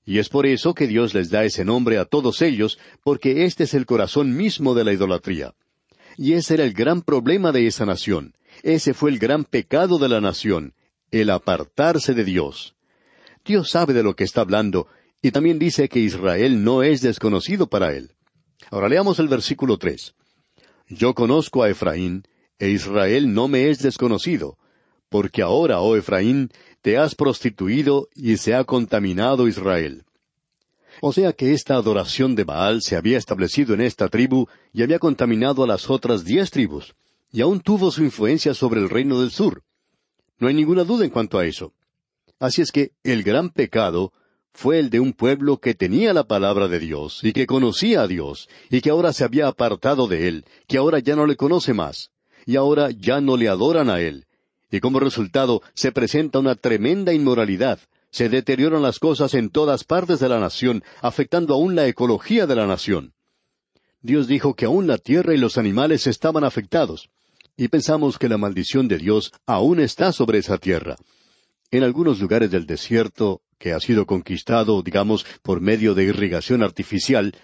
y 0.05 0.19
es 0.19 0.29
por 0.29 0.46
eso 0.46 0.74
que 0.74 0.88
Dios 0.88 1.13
les 1.13 1.29
da 1.29 1.43
ese 1.43 1.65
nombre 1.65 1.98
a 1.98 2.05
todos 2.05 2.41
ellos, 2.41 2.79
porque 3.03 3.43
este 3.43 3.65
es 3.65 3.74
el 3.74 3.86
corazón 3.86 4.36
mismo 4.36 4.74
de 4.74 4.86
la 4.86 4.93
idolatría. 4.93 5.53
Y 6.17 6.33
ese 6.33 6.55
era 6.55 6.63
el 6.63 6.74
gran 6.74 7.03
problema 7.03 7.51
de 7.51 7.67
esa 7.67 7.86
nación. 7.86 8.33
Ese 8.63 8.95
fue 8.95 9.12
el 9.12 9.19
gran 9.19 9.45
pecado 9.45 10.00
de 10.00 10.09
la 10.09 10.19
nación, 10.19 10.74
el 11.12 11.29
apartarse 11.29 12.15
de 12.15 12.24
Dios. 12.24 12.75
Dios 13.45 13.69
sabe 13.69 13.93
de 13.93 14.01
lo 14.01 14.15
que 14.15 14.24
está 14.24 14.41
hablando, 14.41 14.88
y 15.21 15.31
también 15.31 15.59
dice 15.59 15.88
que 15.89 16.00
Israel 16.00 16.63
no 16.63 16.81
es 16.81 17.01
desconocido 17.01 17.67
para 17.67 17.93
él. 17.93 18.12
Ahora 18.71 18.89
leamos 18.89 19.19
el 19.19 19.27
versículo 19.27 19.77
tres. 19.77 20.15
Yo 20.89 21.13
conozco 21.13 21.62
a 21.62 21.69
Efraín, 21.69 22.24
e 22.57 22.69
Israel 22.69 23.31
no 23.33 23.47
me 23.47 23.69
es 23.69 23.79
desconocido, 23.79 24.57
porque 25.09 25.43
ahora, 25.43 25.79
oh 25.79 25.95
Efraín, 25.95 26.50
te 26.81 26.97
has 26.97 27.13
prostituido 27.13 28.09
y 28.15 28.38
se 28.38 28.55
ha 28.55 28.63
contaminado 28.63 29.47
Israel. 29.47 30.03
O 31.01 31.13
sea 31.13 31.33
que 31.33 31.53
esta 31.53 31.75
adoración 31.75 32.35
de 32.35 32.43
Baal 32.43 32.81
se 32.81 32.95
había 32.95 33.17
establecido 33.17 33.73
en 33.73 33.81
esta 33.81 34.07
tribu 34.09 34.47
y 34.73 34.81
había 34.81 34.99
contaminado 34.99 35.63
a 35.63 35.67
las 35.67 35.89
otras 35.89 36.25
diez 36.25 36.49
tribus, 36.49 36.95
y 37.31 37.41
aún 37.41 37.61
tuvo 37.61 37.91
su 37.91 38.03
influencia 38.03 38.53
sobre 38.53 38.79
el 38.79 38.89
reino 38.89 39.21
del 39.21 39.31
sur. 39.31 39.63
No 40.39 40.47
hay 40.47 40.53
ninguna 40.53 40.83
duda 40.83 41.05
en 41.05 41.11
cuanto 41.11 41.37
a 41.37 41.45
eso. 41.45 41.73
Así 42.39 42.61
es 42.61 42.71
que 42.71 42.91
el 43.03 43.23
gran 43.23 43.49
pecado 43.49 44.11
fue 44.53 44.79
el 44.79 44.89
de 44.89 44.99
un 44.99 45.13
pueblo 45.13 45.57
que 45.57 45.75
tenía 45.75 46.13
la 46.13 46.23
palabra 46.23 46.67
de 46.67 46.79
Dios 46.79 47.19
y 47.23 47.31
que 47.31 47.45
conocía 47.45 48.01
a 48.01 48.07
Dios 48.07 48.49
y 48.71 48.81
que 48.81 48.89
ahora 48.89 49.13
se 49.13 49.23
había 49.23 49.47
apartado 49.47 50.07
de 50.07 50.27
Él, 50.27 50.45
que 50.67 50.77
ahora 50.77 50.99
ya 50.99 51.15
no 51.15 51.27
le 51.27 51.35
conoce 51.35 51.73
más, 51.73 52.09
y 52.45 52.55
ahora 52.55 52.89
ya 52.89 53.21
no 53.21 53.37
le 53.37 53.49
adoran 53.49 53.89
a 53.89 54.01
Él. 54.01 54.25
Y 54.71 54.79
como 54.79 54.99
resultado 54.99 55.61
se 55.75 55.91
presenta 55.91 56.39
una 56.39 56.55
tremenda 56.55 57.13
inmoralidad, 57.13 57.79
se 58.17 58.29
deterioran 58.29 58.81
las 58.81 58.97
cosas 58.97 59.36
en 59.36 59.51
todas 59.51 59.83
partes 59.83 60.19
de 60.19 60.27
la 60.27 60.39
nación, 60.39 60.83
afectando 61.03 61.53
aún 61.53 61.75
la 61.75 61.86
ecología 61.88 62.47
de 62.47 62.55
la 62.55 62.65
nación. 62.65 63.13
Dios 64.01 64.27
dijo 64.27 64.55
que 64.55 64.65
aún 64.65 64.88
la 64.88 64.97
tierra 64.97 65.36
y 65.36 65.38
los 65.38 65.59
animales 65.59 66.07
estaban 66.07 66.43
afectados, 66.43 67.12
y 67.55 67.67
pensamos 67.67 68.17
que 68.17 68.27
la 68.27 68.39
maldición 68.39 68.88
de 68.88 68.97
Dios 68.97 69.33
aún 69.45 69.79
está 69.79 70.12
sobre 70.12 70.39
esa 70.39 70.57
tierra. 70.57 70.95
En 71.69 71.83
algunos 71.83 72.19
lugares 72.19 72.50
del 72.50 72.65
desierto, 72.65 73.41
que 73.59 73.71
ha 73.71 73.79
sido 73.79 74.07
conquistado, 74.07 74.81
digamos, 74.81 75.24
por 75.43 75.62
medio 75.62 75.93
de 75.93 76.05
irrigación 76.05 76.63
artificial, 76.63 77.36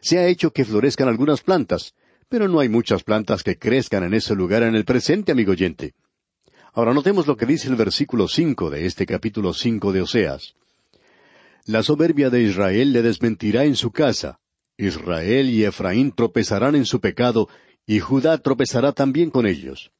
se 0.00 0.18
ha 0.18 0.28
hecho 0.28 0.50
que 0.50 0.64
florezcan 0.64 1.08
algunas 1.08 1.42
plantas, 1.42 1.92
pero 2.30 2.48
no 2.48 2.58
hay 2.60 2.70
muchas 2.70 3.02
plantas 3.02 3.42
que 3.42 3.58
crezcan 3.58 4.02
en 4.02 4.14
ese 4.14 4.34
lugar 4.34 4.62
en 4.62 4.76
el 4.76 4.86
presente, 4.86 5.32
amigo 5.32 5.52
oyente. 5.52 5.92
Ahora 6.72 6.94
notemos 6.94 7.26
lo 7.26 7.36
que 7.36 7.46
dice 7.46 7.68
el 7.68 7.76
versículo 7.76 8.28
cinco 8.28 8.70
de 8.70 8.86
este 8.86 9.06
capítulo 9.06 9.52
cinco 9.52 9.92
de 9.92 10.02
Oseas. 10.02 10.54
La 11.66 11.82
soberbia 11.82 12.30
de 12.30 12.42
Israel 12.42 12.92
le 12.92 13.02
desmentirá 13.02 13.64
en 13.64 13.76
su 13.76 13.92
casa. 13.92 14.40
Israel 14.76 15.50
y 15.50 15.64
Efraín 15.64 16.12
tropezarán 16.12 16.74
en 16.74 16.86
su 16.86 17.00
pecado, 17.00 17.48
y 17.86 18.00
Judá 18.00 18.38
tropezará 18.38 18.92
también 18.92 19.30
con 19.30 19.46
ellos. 19.46 19.92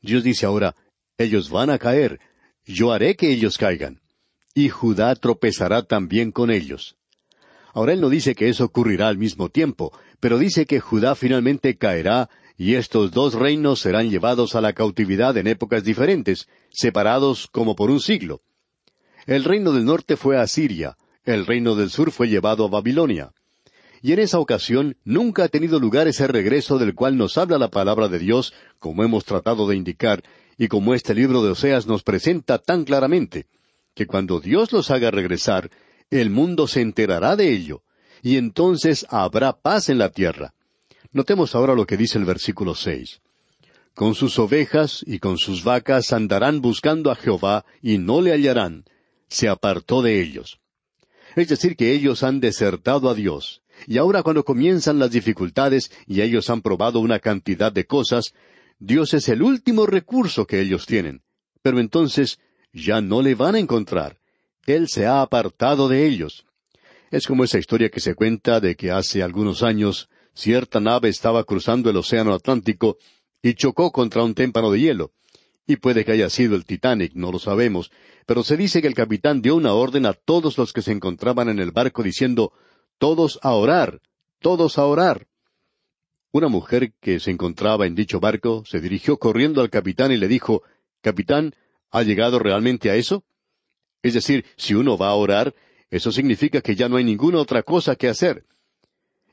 Dios 0.00 0.22
dice 0.22 0.46
ahora, 0.46 0.76
ellos 1.18 1.50
van 1.50 1.70
a 1.70 1.78
caer, 1.78 2.20
yo 2.64 2.92
haré 2.92 3.16
que 3.16 3.32
ellos 3.32 3.58
caigan 3.58 4.00
y 4.58 4.70
Judá 4.70 5.14
tropezará 5.14 5.84
también 5.84 6.32
con 6.32 6.50
ellos. 6.50 6.96
Ahora 7.72 7.92
él 7.92 8.00
no 8.00 8.08
dice 8.08 8.34
que 8.34 8.48
eso 8.48 8.64
ocurrirá 8.64 9.06
al 9.06 9.16
mismo 9.16 9.50
tiempo, 9.50 9.92
pero 10.18 10.36
dice 10.36 10.66
que 10.66 10.80
Judá 10.80 11.14
finalmente 11.14 11.76
caerá 11.78 12.28
y 12.58 12.74
estos 12.74 13.12
dos 13.12 13.34
reinos 13.34 13.78
serán 13.80 14.10
llevados 14.10 14.56
a 14.56 14.60
la 14.60 14.72
cautividad 14.72 15.36
en 15.36 15.46
épocas 15.46 15.84
diferentes, 15.84 16.48
separados 16.70 17.46
como 17.46 17.76
por 17.76 17.88
un 17.88 18.00
siglo. 18.00 18.42
El 19.26 19.44
reino 19.44 19.72
del 19.72 19.84
norte 19.84 20.16
fue 20.16 20.36
a 20.36 20.46
Siria, 20.48 20.96
el 21.24 21.46
reino 21.46 21.76
del 21.76 21.88
sur 21.88 22.10
fue 22.10 22.28
llevado 22.28 22.64
a 22.64 22.68
Babilonia. 22.68 23.30
Y 24.02 24.12
en 24.12 24.18
esa 24.18 24.40
ocasión 24.40 24.96
nunca 25.04 25.44
ha 25.44 25.48
tenido 25.48 25.78
lugar 25.78 26.08
ese 26.08 26.26
regreso 26.26 26.78
del 26.78 26.96
cual 26.96 27.16
nos 27.16 27.38
habla 27.38 27.58
la 27.58 27.70
palabra 27.70 28.08
de 28.08 28.18
Dios, 28.18 28.52
como 28.80 29.04
hemos 29.04 29.24
tratado 29.24 29.68
de 29.68 29.76
indicar, 29.76 30.24
y 30.56 30.66
como 30.66 30.94
este 30.94 31.14
libro 31.14 31.44
de 31.44 31.50
Oseas 31.50 31.86
nos 31.86 32.02
presenta 32.02 32.58
tan 32.58 32.84
claramente 32.84 33.46
que 33.94 34.06
cuando 34.06 34.40
Dios 34.40 34.72
los 34.72 34.90
haga 34.90 35.12
regresar, 35.12 35.70
el 36.10 36.30
mundo 36.30 36.66
se 36.66 36.80
enterará 36.80 37.36
de 37.36 37.52
ello, 37.52 37.82
y 38.22 38.36
entonces 38.36 39.06
habrá 39.10 39.52
paz 39.52 39.88
en 39.88 39.98
la 39.98 40.10
tierra. 40.10 40.54
Notemos 41.18 41.56
ahora 41.56 41.74
lo 41.74 41.84
que 41.84 41.96
dice 41.96 42.16
el 42.16 42.24
versículo 42.24 42.76
seis. 42.76 43.20
Con 43.92 44.14
sus 44.14 44.38
ovejas 44.38 45.02
y 45.04 45.18
con 45.18 45.36
sus 45.36 45.64
vacas 45.64 46.12
andarán 46.12 46.60
buscando 46.60 47.10
a 47.10 47.16
Jehová 47.16 47.64
y 47.82 47.98
no 47.98 48.20
le 48.20 48.30
hallarán. 48.30 48.84
Se 49.26 49.48
apartó 49.48 50.00
de 50.00 50.22
ellos. 50.22 50.60
Es 51.34 51.48
decir, 51.48 51.74
que 51.74 51.92
ellos 51.92 52.22
han 52.22 52.38
desertado 52.38 53.10
a 53.10 53.16
Dios. 53.16 53.62
Y 53.88 53.98
ahora 53.98 54.22
cuando 54.22 54.44
comienzan 54.44 55.00
las 55.00 55.10
dificultades 55.10 55.90
y 56.06 56.20
ellos 56.20 56.50
han 56.50 56.62
probado 56.62 57.00
una 57.00 57.18
cantidad 57.18 57.72
de 57.72 57.84
cosas, 57.84 58.32
Dios 58.78 59.12
es 59.12 59.28
el 59.28 59.42
último 59.42 59.86
recurso 59.86 60.46
que 60.46 60.60
ellos 60.60 60.86
tienen. 60.86 61.22
Pero 61.62 61.80
entonces 61.80 62.38
ya 62.72 63.00
no 63.00 63.22
le 63.22 63.34
van 63.34 63.56
a 63.56 63.58
encontrar. 63.58 64.20
Él 64.66 64.86
se 64.86 65.06
ha 65.06 65.20
apartado 65.20 65.88
de 65.88 66.06
ellos. 66.06 66.46
Es 67.10 67.26
como 67.26 67.42
esa 67.42 67.58
historia 67.58 67.88
que 67.88 67.98
se 67.98 68.14
cuenta 68.14 68.60
de 68.60 68.76
que 68.76 68.92
hace 68.92 69.20
algunos 69.24 69.64
años 69.64 70.08
cierta 70.38 70.80
nave 70.80 71.08
estaba 71.08 71.44
cruzando 71.44 71.90
el 71.90 71.96
Océano 71.96 72.32
Atlántico 72.32 72.96
y 73.42 73.54
chocó 73.54 73.90
contra 73.92 74.22
un 74.22 74.34
témpano 74.34 74.70
de 74.70 74.80
hielo. 74.80 75.12
Y 75.66 75.76
puede 75.76 76.04
que 76.04 76.12
haya 76.12 76.30
sido 76.30 76.56
el 76.56 76.64
Titanic, 76.64 77.12
no 77.14 77.30
lo 77.30 77.38
sabemos, 77.38 77.90
pero 78.24 78.42
se 78.42 78.56
dice 78.56 78.80
que 78.80 78.88
el 78.88 78.94
capitán 78.94 79.42
dio 79.42 79.54
una 79.56 79.74
orden 79.74 80.06
a 80.06 80.14
todos 80.14 80.56
los 80.56 80.72
que 80.72 80.82
se 80.82 80.92
encontraban 80.92 81.48
en 81.48 81.58
el 81.58 81.72
barco 81.72 82.02
diciendo, 82.02 82.52
todos 82.98 83.38
a 83.42 83.52
orar, 83.52 84.00
todos 84.40 84.78
a 84.78 84.86
orar. 84.86 85.26
Una 86.32 86.48
mujer 86.48 86.92
que 87.00 87.20
se 87.20 87.30
encontraba 87.30 87.86
en 87.86 87.94
dicho 87.94 88.20
barco 88.20 88.62
se 88.64 88.80
dirigió 88.80 89.18
corriendo 89.18 89.60
al 89.60 89.70
capitán 89.70 90.12
y 90.12 90.16
le 90.16 90.28
dijo, 90.28 90.62
Capitán, 91.00 91.54
¿Ha 91.90 92.02
llegado 92.02 92.38
realmente 92.38 92.90
a 92.90 92.96
eso? 92.96 93.24
Es 94.02 94.14
decir, 94.14 94.44
si 94.56 94.74
uno 94.74 94.96
va 94.96 95.08
a 95.08 95.14
orar, 95.14 95.54
eso 95.90 96.12
significa 96.12 96.60
que 96.60 96.76
ya 96.76 96.88
no 96.88 96.96
hay 96.96 97.04
ninguna 97.04 97.38
otra 97.38 97.62
cosa 97.62 97.96
que 97.96 98.08
hacer. 98.08 98.44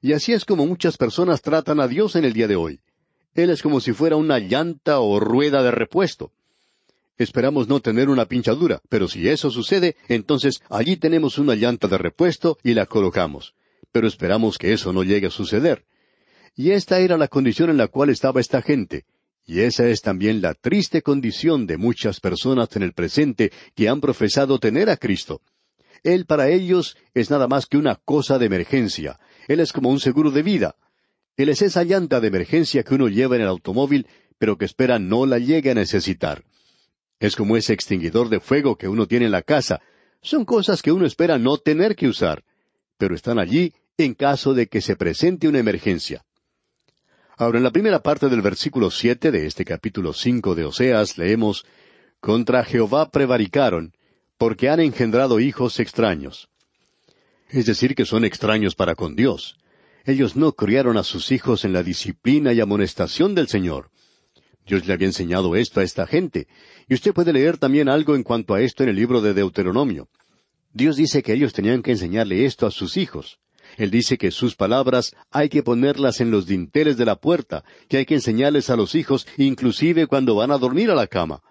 Y 0.05 0.13
así 0.13 0.33
es 0.33 0.45
como 0.45 0.67
muchas 0.67 0.97
personas 0.97 1.41
tratan 1.41 1.79
a 1.79 1.87
Dios 1.87 2.15
en 2.15 2.25
el 2.25 2.33
día 2.33 2.47
de 2.47 2.55
hoy. 2.55 2.79
Él 3.33 3.49
es 3.49 3.63
como 3.63 3.79
si 3.79 3.91
fuera 3.91 4.17
una 4.17 4.37
llanta 4.37 4.99
o 4.99 5.19
rueda 5.19 5.63
de 5.63 5.71
repuesto. 5.71 6.31
Esperamos 7.17 7.67
no 7.67 7.79
tener 7.79 8.09
una 8.09 8.27
pinchadura, 8.27 8.83
pero 8.87 9.07
si 9.07 9.27
eso 9.27 9.49
sucede, 9.49 9.95
entonces 10.07 10.61
allí 10.69 10.97
tenemos 10.97 11.39
una 11.39 11.55
llanta 11.55 11.87
de 11.87 11.97
repuesto 11.97 12.59
y 12.61 12.75
la 12.75 12.85
colocamos. 12.85 13.55
Pero 13.91 14.07
esperamos 14.07 14.59
que 14.59 14.73
eso 14.73 14.93
no 14.93 15.01
llegue 15.01 15.25
a 15.25 15.31
suceder. 15.31 15.85
Y 16.55 16.69
esta 16.69 16.99
era 16.99 17.17
la 17.17 17.27
condición 17.27 17.71
en 17.71 17.77
la 17.77 17.87
cual 17.87 18.11
estaba 18.11 18.39
esta 18.39 18.61
gente. 18.61 19.05
Y 19.47 19.61
esa 19.61 19.87
es 19.87 20.03
también 20.03 20.39
la 20.39 20.53
triste 20.53 21.01
condición 21.01 21.65
de 21.65 21.77
muchas 21.77 22.19
personas 22.19 22.75
en 22.75 22.83
el 22.83 22.93
presente 22.93 23.51
que 23.73 23.89
han 23.89 24.01
profesado 24.01 24.59
tener 24.59 24.87
a 24.91 24.97
Cristo. 24.97 25.41
Él 26.03 26.27
para 26.27 26.49
ellos 26.49 26.95
es 27.15 27.31
nada 27.31 27.47
más 27.47 27.65
que 27.65 27.77
una 27.77 27.95
cosa 27.95 28.37
de 28.37 28.45
emergencia. 28.45 29.19
Él 29.47 29.59
es 29.59 29.71
como 29.71 29.89
un 29.89 29.99
seguro 29.99 30.31
de 30.31 30.43
vida. 30.43 30.75
Él 31.37 31.49
es 31.49 31.61
esa 31.61 31.83
llanta 31.83 32.19
de 32.19 32.27
emergencia 32.27 32.83
que 32.83 32.95
uno 32.95 33.07
lleva 33.07 33.35
en 33.35 33.41
el 33.41 33.47
automóvil, 33.47 34.07
pero 34.37 34.57
que 34.57 34.65
espera 34.65 34.99
no 34.99 35.25
la 35.25 35.39
llegue 35.39 35.71
a 35.71 35.75
necesitar. 35.75 36.43
Es 37.19 37.35
como 37.35 37.57
ese 37.57 37.73
extinguidor 37.73 38.29
de 38.29 38.39
fuego 38.39 38.77
que 38.77 38.87
uno 38.87 39.07
tiene 39.07 39.25
en 39.25 39.31
la 39.31 39.41
casa. 39.41 39.81
Son 40.21 40.45
cosas 40.45 40.81
que 40.81 40.91
uno 40.91 41.05
espera 41.05 41.37
no 41.37 41.57
tener 41.57 41.95
que 41.95 42.07
usar, 42.07 42.43
pero 42.97 43.15
están 43.15 43.39
allí 43.39 43.73
en 43.97 44.13
caso 44.13 44.53
de 44.53 44.67
que 44.67 44.81
se 44.81 44.95
presente 44.95 45.47
una 45.47 45.59
emergencia. 45.59 46.25
Ahora, 47.37 47.57
en 47.57 47.63
la 47.63 47.71
primera 47.71 48.01
parte 48.01 48.29
del 48.29 48.41
versículo 48.41 48.91
siete 48.91 49.31
de 49.31 49.45
este 49.45 49.65
capítulo 49.65 50.13
cinco 50.13 50.55
de 50.55 50.65
Oseas 50.65 51.17
leemos 51.17 51.65
Contra 52.19 52.63
Jehová 52.63 53.11
prevaricaron, 53.11 53.93
porque 54.37 54.69
han 54.69 54.79
engendrado 54.79 55.39
hijos 55.39 55.79
extraños. 55.79 56.49
Es 57.49 57.65
decir, 57.65 57.95
que 57.95 58.05
son 58.05 58.25
extraños 58.25 58.75
para 58.75 58.95
con 58.95 59.15
Dios. 59.15 59.57
Ellos 60.05 60.35
no 60.35 60.53
criaron 60.53 60.97
a 60.97 61.03
sus 61.03 61.31
hijos 61.31 61.65
en 61.65 61.73
la 61.73 61.83
disciplina 61.83 62.53
y 62.53 62.61
amonestación 62.61 63.35
del 63.35 63.47
Señor. 63.47 63.89
Dios 64.65 64.85
le 64.87 64.93
había 64.93 65.07
enseñado 65.07 65.55
esto 65.55 65.79
a 65.79 65.83
esta 65.83 66.07
gente, 66.07 66.47
y 66.87 66.95
usted 66.95 67.13
puede 67.13 67.33
leer 67.33 67.57
también 67.57 67.87
algo 67.87 68.15
en 68.15 68.23
cuanto 68.23 68.53
a 68.53 68.61
esto 68.61 68.83
en 68.83 68.89
el 68.89 68.95
libro 68.95 69.21
de 69.21 69.33
Deuteronomio. 69.33 70.09
Dios 70.73 70.97
dice 70.97 71.23
que 71.23 71.33
ellos 71.33 71.53
tenían 71.53 71.81
que 71.81 71.91
enseñarle 71.91 72.45
esto 72.45 72.65
a 72.65 72.71
sus 72.71 72.97
hijos. 72.97 73.39
Él 73.77 73.91
dice 73.91 74.17
que 74.17 74.31
sus 74.31 74.55
palabras 74.55 75.15
hay 75.31 75.49
que 75.49 75.63
ponerlas 75.63 76.21
en 76.21 76.31
los 76.31 76.45
dinteles 76.45 76.97
de 76.97 77.05
la 77.05 77.15
puerta, 77.15 77.63
que 77.87 77.97
hay 77.97 78.05
que 78.05 78.15
enseñarles 78.15 78.69
a 78.69 78.75
los 78.75 78.95
hijos 78.95 79.27
inclusive 79.37 80.07
cuando 80.07 80.35
van 80.35 80.51
a 80.51 80.57
dormir 80.57 80.91
a 80.91 80.95
la 80.95 81.07
cama. 81.07 81.41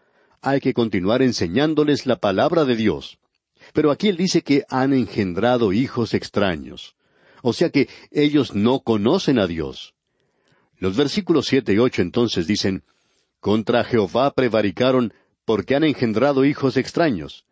Hay 0.42 0.60
que 0.60 0.74
continuar 0.74 1.22
enseñándoles 1.22 2.06
la 2.06 2.16
palabra 2.16 2.64
de 2.64 2.76
Dios. 2.76 3.18
Pero 3.74 3.90
aquí 3.90 4.08
él 4.08 4.16
dice 4.16 4.42
que 4.42 4.64
han 4.70 4.92
engendrado 4.92 5.72
hijos 5.72 6.14
extraños. 6.14 6.94
O 7.42 7.52
sea 7.52 7.70
que 7.70 7.88
ellos 8.12 8.54
no 8.54 8.80
conocen 8.80 9.38
a 9.38 9.48
Dios. 9.48 9.94
Los 10.78 10.96
versículos 10.96 11.46
siete 11.46 11.74
y 11.74 11.78
ocho 11.78 12.00
entonces 12.00 12.46
dicen, 12.46 12.84
Contra 13.40 13.82
Jehová 13.84 14.30
prevaricaron 14.30 15.12
porque 15.44 15.74
han 15.74 15.82
engendrado 15.82 16.44
hijos 16.44 16.76
extraños. 16.76 17.44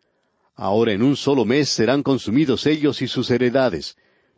Ahora 0.55 0.93
en 0.93 1.03
un 1.03 1.17
solo 1.17 1.43
mes 1.43 1.69
serán 1.69 2.03
consumidos 2.03 2.65
ellos 2.67 3.01
y 3.01 3.07
sus 3.07 3.29
heredades. 3.29 3.97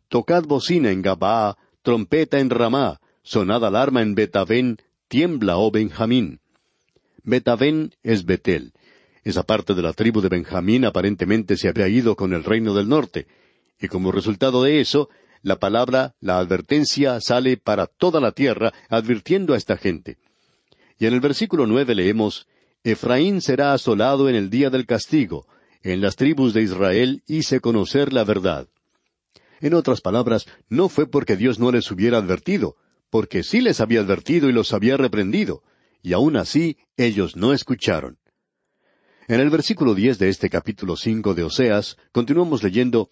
Tocad 0.10 0.44
bocina 0.44 0.90
en 0.90 1.04
Gabaa, 1.04 1.56
trompeta 1.84 2.40
en 2.40 2.50
Ramá, 2.50 3.00
sonad 3.22 3.64
alarma 3.64 4.02
en 4.02 4.16
Betavén, 4.16 4.78
tiembla, 5.08 5.58
oh 5.58 5.70
Benjamín. 5.70 6.40
Betavén 7.24 7.94
es 8.02 8.26
Betel. 8.26 8.74
Esa 9.26 9.42
parte 9.42 9.74
de 9.74 9.82
la 9.82 9.92
tribu 9.92 10.22
de 10.22 10.30
Benjamín 10.30 10.86
aparentemente 10.86 11.58
se 11.58 11.68
había 11.68 11.88
ido 11.88 12.16
con 12.16 12.32
el 12.32 12.44
reino 12.44 12.76
del 12.76 12.88
norte, 12.88 13.26
y 13.82 13.88
como 13.88 14.12
resultado 14.12 14.62
de 14.62 14.80
eso, 14.80 15.10
la 15.42 15.58
palabra, 15.58 16.14
la 16.22 16.38
advertencia 16.38 17.20
sale 17.20 17.58
para 17.58 17.88
toda 17.88 18.22
la 18.22 18.34
tierra, 18.34 18.72
advirtiendo 18.88 19.56
a 19.56 19.58
esta 19.58 19.78
gente. 19.78 20.20
Y 21.00 21.08
en 21.08 21.14
el 21.16 21.22
versículo 21.22 21.66
nueve 21.66 21.96
leemos, 21.96 22.48
Efraín 22.84 23.42
será 23.42 23.74
asolado 23.74 24.30
en 24.30 24.36
el 24.36 24.52
día 24.52 24.70
del 24.70 24.86
castigo, 24.86 25.48
en 25.82 26.02
las 26.02 26.16
tribus 26.16 26.54
de 26.54 26.62
Israel 26.62 27.24
hice 27.26 27.60
conocer 27.62 28.14
la 28.14 28.26
verdad. 28.26 28.68
En 29.60 29.74
otras 29.74 30.02
palabras, 30.02 30.46
no 30.70 30.88
fue 30.88 31.08
porque 31.08 31.36
Dios 31.36 31.58
no 31.58 31.72
les 31.72 31.90
hubiera 31.90 32.20
advertido, 32.20 32.76
porque 33.10 33.42
sí 33.42 33.60
les 33.60 33.82
había 33.82 34.02
advertido 34.02 34.50
y 34.50 34.54
los 34.54 34.72
había 34.72 34.98
reprendido, 34.98 35.64
y 36.04 36.14
aun 36.14 36.38
así 36.38 36.78
ellos 36.96 37.36
no 37.36 37.54
escucharon. 37.54 38.20
En 39.28 39.40
el 39.40 39.50
versículo 39.50 39.96
diez 39.96 40.20
de 40.20 40.30
este 40.30 40.52
capítulo 40.52 40.96
cinco 40.96 41.34
de 41.34 41.42
Oseas, 41.42 41.98
continuamos 42.12 42.62
leyendo 42.62 43.10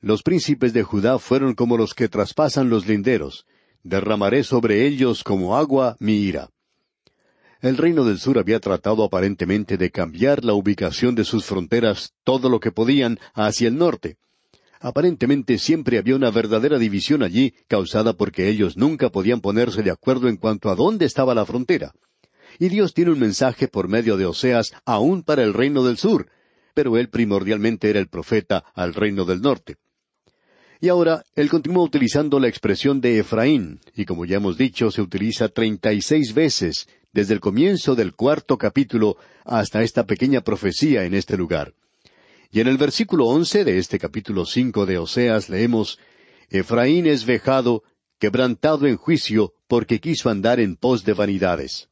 los 0.00 0.24
príncipes 0.24 0.72
de 0.72 0.82
Judá 0.82 1.20
fueron 1.20 1.54
como 1.54 1.76
los 1.76 1.94
que 1.94 2.08
traspasan 2.08 2.68
los 2.68 2.88
linderos. 2.88 3.46
Derramaré 3.84 4.42
sobre 4.42 4.84
ellos 4.84 5.22
como 5.22 5.56
agua 5.56 5.96
mi 6.00 6.14
ira. 6.14 6.50
El 7.60 7.76
reino 7.76 8.04
del 8.04 8.18
sur 8.18 8.40
había 8.40 8.58
tratado 8.58 9.04
aparentemente 9.04 9.76
de 9.76 9.92
cambiar 9.92 10.44
la 10.44 10.54
ubicación 10.54 11.14
de 11.14 11.22
sus 11.22 11.44
fronteras 11.44 12.12
todo 12.24 12.48
lo 12.48 12.58
que 12.58 12.72
podían 12.72 13.20
hacia 13.32 13.68
el 13.68 13.76
norte. 13.76 14.16
Aparentemente 14.80 15.58
siempre 15.58 15.96
había 15.96 16.16
una 16.16 16.32
verdadera 16.32 16.76
división 16.76 17.22
allí 17.22 17.54
causada 17.68 18.14
porque 18.14 18.48
ellos 18.48 18.76
nunca 18.76 19.10
podían 19.10 19.40
ponerse 19.40 19.84
de 19.84 19.92
acuerdo 19.92 20.28
en 20.28 20.38
cuanto 20.38 20.70
a 20.70 20.74
dónde 20.74 21.06
estaba 21.06 21.36
la 21.36 21.46
frontera. 21.46 21.92
Y 22.62 22.68
Dios 22.68 22.94
tiene 22.94 23.10
un 23.10 23.18
mensaje 23.18 23.66
por 23.66 23.88
medio 23.88 24.16
de 24.16 24.24
Oseas 24.24 24.72
aún 24.84 25.24
para 25.24 25.42
el 25.42 25.52
reino 25.52 25.82
del 25.82 25.98
sur, 25.98 26.30
pero 26.74 26.96
él 26.96 27.08
primordialmente 27.08 27.90
era 27.90 27.98
el 27.98 28.06
profeta 28.06 28.62
al 28.76 28.94
reino 28.94 29.24
del 29.24 29.40
norte. 29.40 29.78
Y 30.80 30.88
ahora 30.88 31.24
él 31.34 31.50
continúa 31.50 31.82
utilizando 31.82 32.38
la 32.38 32.46
expresión 32.46 33.00
de 33.00 33.18
Efraín, 33.18 33.80
y 33.96 34.04
como 34.04 34.26
ya 34.26 34.36
hemos 34.36 34.56
dicho, 34.56 34.92
se 34.92 35.02
utiliza 35.02 35.48
treinta 35.48 35.92
y 35.92 36.02
seis 36.02 36.34
veces 36.34 36.86
desde 37.12 37.34
el 37.34 37.40
comienzo 37.40 37.96
del 37.96 38.14
cuarto 38.14 38.56
capítulo 38.56 39.16
hasta 39.44 39.82
esta 39.82 40.06
pequeña 40.06 40.42
profecía 40.42 41.02
en 41.02 41.14
este 41.14 41.36
lugar. 41.36 41.74
Y 42.52 42.60
en 42.60 42.68
el 42.68 42.78
versículo 42.78 43.26
once 43.26 43.64
de 43.64 43.78
este 43.78 43.98
capítulo 43.98 44.46
cinco 44.46 44.86
de 44.86 44.98
Oseas 44.98 45.48
leemos 45.48 45.98
Efraín 46.48 47.08
es 47.08 47.26
vejado, 47.26 47.82
quebrantado 48.20 48.86
en 48.86 48.98
juicio, 48.98 49.52
porque 49.66 49.98
quiso 49.98 50.30
andar 50.30 50.60
en 50.60 50.76
pos 50.76 51.04
de 51.04 51.14
vanidades. 51.14 51.88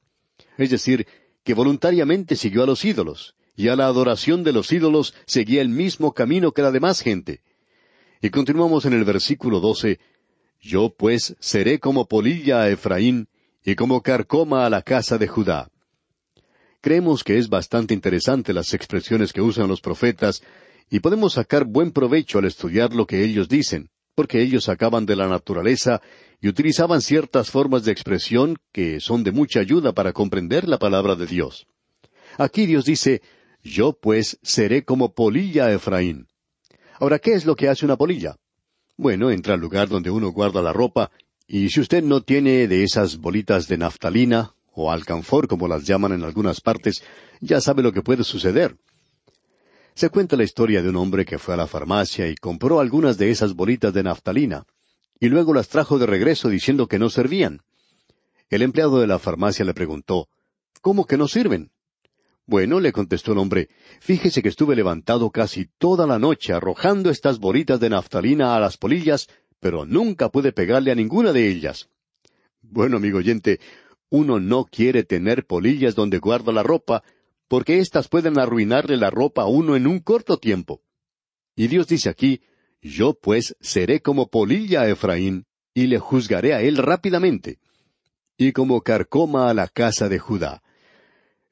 Es 0.57 0.71
decir, 0.71 1.07
que 1.45 1.55
voluntariamente 1.55 2.37
siguió 2.37 2.63
a 2.63 2.67
los 2.67 2.85
ídolos, 2.85 3.35
y 3.57 3.69
a 3.69 3.77
la 3.77 3.87
adoración 3.87 4.43
de 4.45 4.53
los 4.53 4.73
ídolos 4.73 5.15
seguía 5.27 5.63
el 5.63 5.69
mismo 5.69 6.13
camino 6.13 6.53
que 6.53 6.63
la 6.63 6.71
demás 6.71 7.01
gente. 7.01 7.43
Y 8.23 8.31
continuamos 8.31 8.85
en 8.85 8.93
el 8.93 9.05
versículo 9.05 9.61
doce, 9.61 9.99
Yo 10.61 10.95
pues 10.97 11.37
seré 11.41 11.79
como 11.79 12.07
polilla 12.07 12.63
a 12.63 12.69
Efraín, 12.69 13.29
y 13.65 13.75
como 13.75 14.03
carcoma 14.03 14.67
a 14.67 14.71
la 14.71 14.83
casa 14.83 15.19
de 15.19 15.29
Judá. 15.29 15.71
Creemos 16.81 17.25
que 17.25 17.37
es 17.37 17.49
bastante 17.49 17.93
interesante 17.93 18.55
las 18.55 18.73
expresiones 18.73 19.33
que 19.33 19.43
usan 19.43 19.69
los 19.69 19.81
profetas, 19.81 20.43
y 20.91 21.01
podemos 21.01 21.35
sacar 21.35 21.65
buen 21.65 21.93
provecho 21.93 22.39
al 22.39 22.47
estudiar 22.47 22.95
lo 22.95 23.07
que 23.07 23.23
ellos 23.23 23.49
dicen, 23.49 23.91
porque 24.15 24.43
ellos 24.43 24.65
sacaban 24.65 25.07
de 25.07 25.17
la 25.17 25.29
naturaleza 25.29 26.01
y 26.41 26.49
utilizaban 26.49 27.03
ciertas 27.03 27.51
formas 27.51 27.85
de 27.85 27.93
expresión 27.93 28.57
que 28.73 29.01
son 29.01 29.23
de 29.23 29.33
mucha 29.33 29.61
ayuda 29.61 29.93
para 29.93 30.13
comprender 30.13 30.69
la 30.69 30.79
palabra 30.79 31.15
de 31.15 31.27
Dios. 31.27 31.67
Aquí 32.39 32.67
Dios 32.67 32.85
dice, 32.85 33.23
Yo 33.63 33.93
pues 33.93 34.39
seré 34.43 34.85
como 34.85 35.13
polilla 35.13 35.67
a 35.67 35.73
Efraín. 35.73 36.29
Ahora, 36.99 37.19
¿qué 37.19 37.35
es 37.35 37.45
lo 37.45 37.57
que 37.57 37.69
hace 37.69 37.85
una 37.85 37.97
polilla? 37.97 38.37
Bueno, 38.97 39.31
entra 39.31 39.55
al 39.55 39.61
lugar 39.61 39.89
donde 39.89 40.11
uno 40.11 40.31
guarda 40.31 40.63
la 40.63 40.73
ropa, 40.73 41.11
y 41.47 41.69
si 41.71 41.81
usted 41.81 42.03
no 42.03 42.23
tiene 42.23 42.69
de 42.69 42.85
esas 42.85 43.17
bolitas 43.17 43.67
de 43.67 43.79
naftalina, 43.79 44.55
o 44.73 44.91
alcanfor 44.91 45.49
como 45.49 45.69
las 45.69 45.85
llaman 45.85 46.13
en 46.13 46.23
algunas 46.23 46.61
partes, 46.61 47.03
ya 47.41 47.61
sabe 47.61 47.83
lo 47.83 47.93
que 47.93 48.03
puede 48.03 48.25
suceder. 48.25 48.77
Se 49.95 50.09
cuenta 50.09 50.37
la 50.37 50.45
historia 50.45 50.83
de 50.83 50.89
un 50.89 50.97
hombre 50.97 51.25
que 51.25 51.39
fue 51.39 51.55
a 51.55 51.57
la 51.57 51.67
farmacia 51.67 52.29
y 52.29 52.37
compró 52.37 52.81
algunas 52.81 53.19
de 53.19 53.31
esas 53.31 53.55
bolitas 53.55 53.93
de 53.93 54.03
naftalina, 54.03 54.65
y 55.21 55.29
luego 55.29 55.53
las 55.53 55.69
trajo 55.69 55.99
de 55.99 56.07
regreso 56.07 56.49
diciendo 56.49 56.89
que 56.89 56.99
no 56.99 57.11
servían. 57.11 57.61
El 58.49 58.63
empleado 58.63 59.01
de 59.01 59.07
la 59.07 59.19
farmacia 59.19 59.65
le 59.65 59.75
preguntó, 59.75 60.29
¿Cómo 60.81 61.07
que 61.07 61.19
no 61.19 61.29
sirven? 61.29 61.71
Bueno, 62.47 62.81
le 62.81 62.91
contestó 62.91 63.33
el 63.33 63.39
hombre, 63.39 63.69
fíjese 64.01 64.43
que 64.43 64.49
estuve 64.49 64.75
levantado 64.75 65.31
casi 65.31 65.67
toda 65.79 66.07
la 66.07 66.19
noche 66.19 66.53
arrojando 66.53 67.11
estas 67.11 67.39
bolitas 67.39 67.79
de 67.79 67.91
naftalina 67.91 68.57
a 68.57 68.61
las 68.61 68.77
polillas, 68.77 69.29
pero 69.61 69.85
nunca 69.85 70.31
pude 70.31 70.53
pegarle 70.53 70.91
a 70.91 70.97
ninguna 70.97 71.33
de 71.33 71.49
ellas. 71.49 71.91
Bueno, 72.63 72.97
amigo 72.97 73.19
oyente, 73.19 73.61
uno 74.09 74.41
no 74.41 74.65
quiere 74.65 75.05
tener 75.05 75.47
polillas 75.47 75.95
donde 75.95 76.19
guarda 76.19 76.51
la 76.51 76.63
ropa, 76.63 77.05
porque 77.47 77.79
éstas 77.79 78.09
pueden 78.09 78.39
arruinarle 78.39 78.97
la 78.97 79.11
ropa 79.11 79.43
a 79.43 79.47
uno 79.47 79.77
en 79.77 79.87
un 79.87 80.01
corto 80.01 80.39
tiempo. 80.39 80.83
Y 81.55 81.69
Dios 81.69 81.87
dice 81.87 82.09
aquí, 82.09 82.41
Yo 82.83 83.15
pues 83.15 83.57
seré 83.61 84.01
como 84.01 84.29
polilla 84.29 84.83
a 84.83 84.89
Efraín, 84.89 85.47
y 85.75 85.87
le 85.87 85.99
juzgaré 85.99 86.55
a 86.55 86.63
él 86.63 86.77
rápidamente, 86.77 87.59
y 88.37 88.53
como 88.53 88.81
carcoma 88.81 89.51
a 89.51 89.55
la 89.55 89.69
casa 89.69 90.09
de 90.09 90.19
Judá 90.19 90.63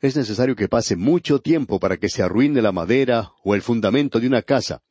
es 0.01 0.17
necesario 0.17 0.55
que 0.55 0.69
pase 0.69 0.97
mucho 0.97 1.41
tiempo 1.41 1.81
para 1.81 1.97
que 1.97 2.09
se 2.09 2.23
arruine 2.23 2.62
la 2.62 2.73
madera 2.73 3.33
o 3.43 3.55
el 3.55 3.62
fundamento 3.62 4.21
de 4.21 4.29
una 4.29 4.43
casa. 4.43 4.83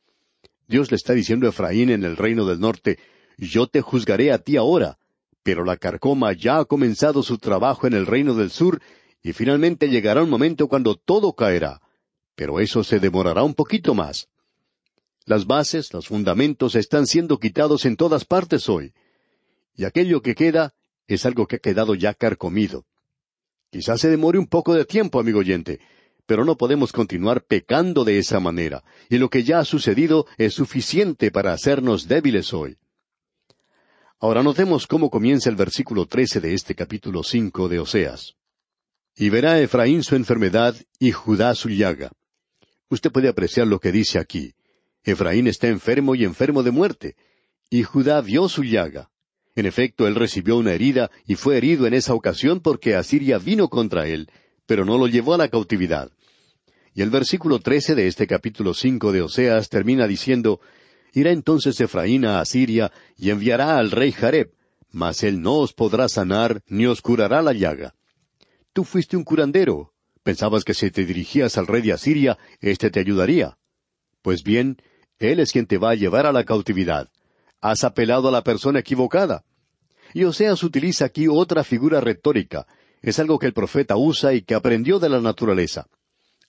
Dios 0.66 0.90
le 0.90 0.96
está 0.96 1.14
diciendo 1.14 1.46
a 1.46 1.50
Efraín 1.50 1.90
en 1.90 2.04
el 2.04 2.16
reino 2.16 2.44
del 2.44 2.60
norte, 2.60 2.98
yo 3.38 3.66
te 3.68 3.80
juzgaré 3.80 4.32
a 4.32 4.38
ti 4.38 4.56
ahora, 4.56 4.98
pero 5.42 5.64
la 5.64 5.78
carcoma 5.78 6.34
ya 6.34 6.58
ha 6.58 6.64
comenzado 6.66 7.22
su 7.22 7.38
trabajo 7.38 7.86
en 7.86 7.94
el 7.94 8.04
reino 8.04 8.34
del 8.34 8.50
sur, 8.50 8.82
y 9.22 9.32
finalmente 9.32 9.88
llegará 9.88 10.22
un 10.22 10.30
momento 10.30 10.68
cuando 10.68 10.94
todo 10.94 11.32
caerá. 11.32 11.80
Pero 12.34 12.60
eso 12.60 12.84
se 12.84 13.00
demorará 13.00 13.42
un 13.42 13.54
poquito 13.54 13.94
más. 13.94 14.28
Las 15.28 15.46
bases, 15.46 15.92
los 15.92 16.08
fundamentos 16.08 16.74
están 16.74 17.06
siendo 17.06 17.38
quitados 17.38 17.84
en 17.84 17.96
todas 17.96 18.24
partes 18.24 18.66
hoy. 18.70 18.94
Y 19.76 19.84
aquello 19.84 20.22
que 20.22 20.34
queda 20.34 20.72
es 21.06 21.26
algo 21.26 21.46
que 21.46 21.56
ha 21.56 21.58
quedado 21.58 21.94
ya 21.94 22.14
carcomido. 22.14 22.86
Quizás 23.70 24.00
se 24.00 24.08
demore 24.08 24.38
un 24.38 24.46
poco 24.46 24.72
de 24.72 24.86
tiempo, 24.86 25.20
amigo 25.20 25.40
oyente, 25.40 25.80
pero 26.24 26.46
no 26.46 26.56
podemos 26.56 26.92
continuar 26.92 27.44
pecando 27.44 28.04
de 28.04 28.18
esa 28.18 28.40
manera, 28.40 28.82
y 29.10 29.18
lo 29.18 29.28
que 29.28 29.44
ya 29.44 29.58
ha 29.58 29.66
sucedido 29.66 30.24
es 30.38 30.54
suficiente 30.54 31.30
para 31.30 31.52
hacernos 31.52 32.08
débiles 32.08 32.54
hoy. 32.54 32.78
Ahora 34.20 34.42
notemos 34.42 34.86
cómo 34.86 35.10
comienza 35.10 35.50
el 35.50 35.56
versículo 35.56 36.06
trece 36.06 36.40
de 36.40 36.54
este 36.54 36.74
capítulo 36.74 37.22
cinco 37.22 37.68
de 37.68 37.80
Oseas. 37.80 38.36
Y 39.14 39.28
verá 39.28 39.60
Efraín 39.60 40.02
su 40.04 40.16
enfermedad 40.16 40.74
y 40.98 41.12
Judá 41.12 41.54
su 41.54 41.68
llaga. 41.68 42.12
Usted 42.88 43.12
puede 43.12 43.28
apreciar 43.28 43.66
lo 43.66 43.78
que 43.78 43.92
dice 43.92 44.18
aquí. 44.18 44.54
Efraín 45.04 45.46
está 45.46 45.68
enfermo 45.68 46.14
y 46.14 46.24
enfermo 46.24 46.62
de 46.62 46.70
muerte, 46.70 47.16
Y 47.70 47.82
Judá 47.82 48.20
vio 48.20 48.48
su 48.48 48.64
llaga. 48.64 49.10
En 49.54 49.66
efecto, 49.66 50.06
él 50.06 50.14
recibió 50.14 50.56
una 50.56 50.72
herida 50.72 51.10
y 51.26 51.34
fue 51.34 51.56
herido 51.56 51.86
en 51.86 51.94
esa 51.94 52.14
ocasión 52.14 52.60
porque 52.60 52.94
Asiria 52.94 53.38
vino 53.38 53.68
contra 53.68 54.06
él, 54.06 54.30
pero 54.66 54.84
no 54.84 54.96
lo 54.96 55.06
llevó 55.08 55.34
a 55.34 55.38
la 55.38 55.48
cautividad. 55.48 56.10
Y 56.94 57.02
el 57.02 57.10
versículo 57.10 57.58
trece 57.58 57.94
de 57.94 58.06
este 58.06 58.26
capítulo 58.26 58.72
cinco 58.72 59.12
de 59.12 59.22
Oseas 59.22 59.68
termina 59.68 60.06
diciendo 60.06 60.60
Irá 61.12 61.32
entonces 61.32 61.80
Efraín 61.80 62.24
a 62.24 62.40
Asiria 62.40 62.92
y 63.16 63.30
enviará 63.30 63.78
al 63.78 63.90
rey 63.90 64.12
Jareb, 64.12 64.52
mas 64.90 65.22
él 65.22 65.40
no 65.40 65.56
os 65.56 65.72
podrá 65.72 66.08
sanar 66.08 66.62
ni 66.68 66.86
os 66.86 67.00
curará 67.00 67.42
la 67.42 67.52
llaga. 67.52 67.94
Tú 68.72 68.84
fuiste 68.84 69.16
un 69.16 69.24
curandero. 69.24 69.92
Pensabas 70.22 70.62
que 70.62 70.74
si 70.74 70.90
te 70.90 71.04
dirigías 71.04 71.56
al 71.56 71.66
rey 71.66 71.82
de 71.82 71.92
Asiria, 71.92 72.38
éste 72.60 72.90
te 72.90 73.00
ayudaría. 73.00 73.56
Pues 74.28 74.42
bien, 74.42 74.76
él 75.18 75.40
es 75.40 75.52
quien 75.52 75.64
te 75.64 75.78
va 75.78 75.92
a 75.92 75.94
llevar 75.94 76.26
a 76.26 76.32
la 76.32 76.44
cautividad. 76.44 77.08
Has 77.62 77.82
apelado 77.82 78.28
a 78.28 78.30
la 78.30 78.44
persona 78.44 78.80
equivocada. 78.80 79.42
Y 80.12 80.24
Oseas 80.24 80.62
utiliza 80.62 81.06
aquí 81.06 81.28
otra 81.28 81.64
figura 81.64 82.02
retórica. 82.02 82.66
Es 83.00 83.18
algo 83.18 83.38
que 83.38 83.46
el 83.46 83.54
profeta 83.54 83.96
usa 83.96 84.34
y 84.34 84.42
que 84.42 84.54
aprendió 84.54 84.98
de 84.98 85.08
la 85.08 85.22
naturaleza. 85.22 85.86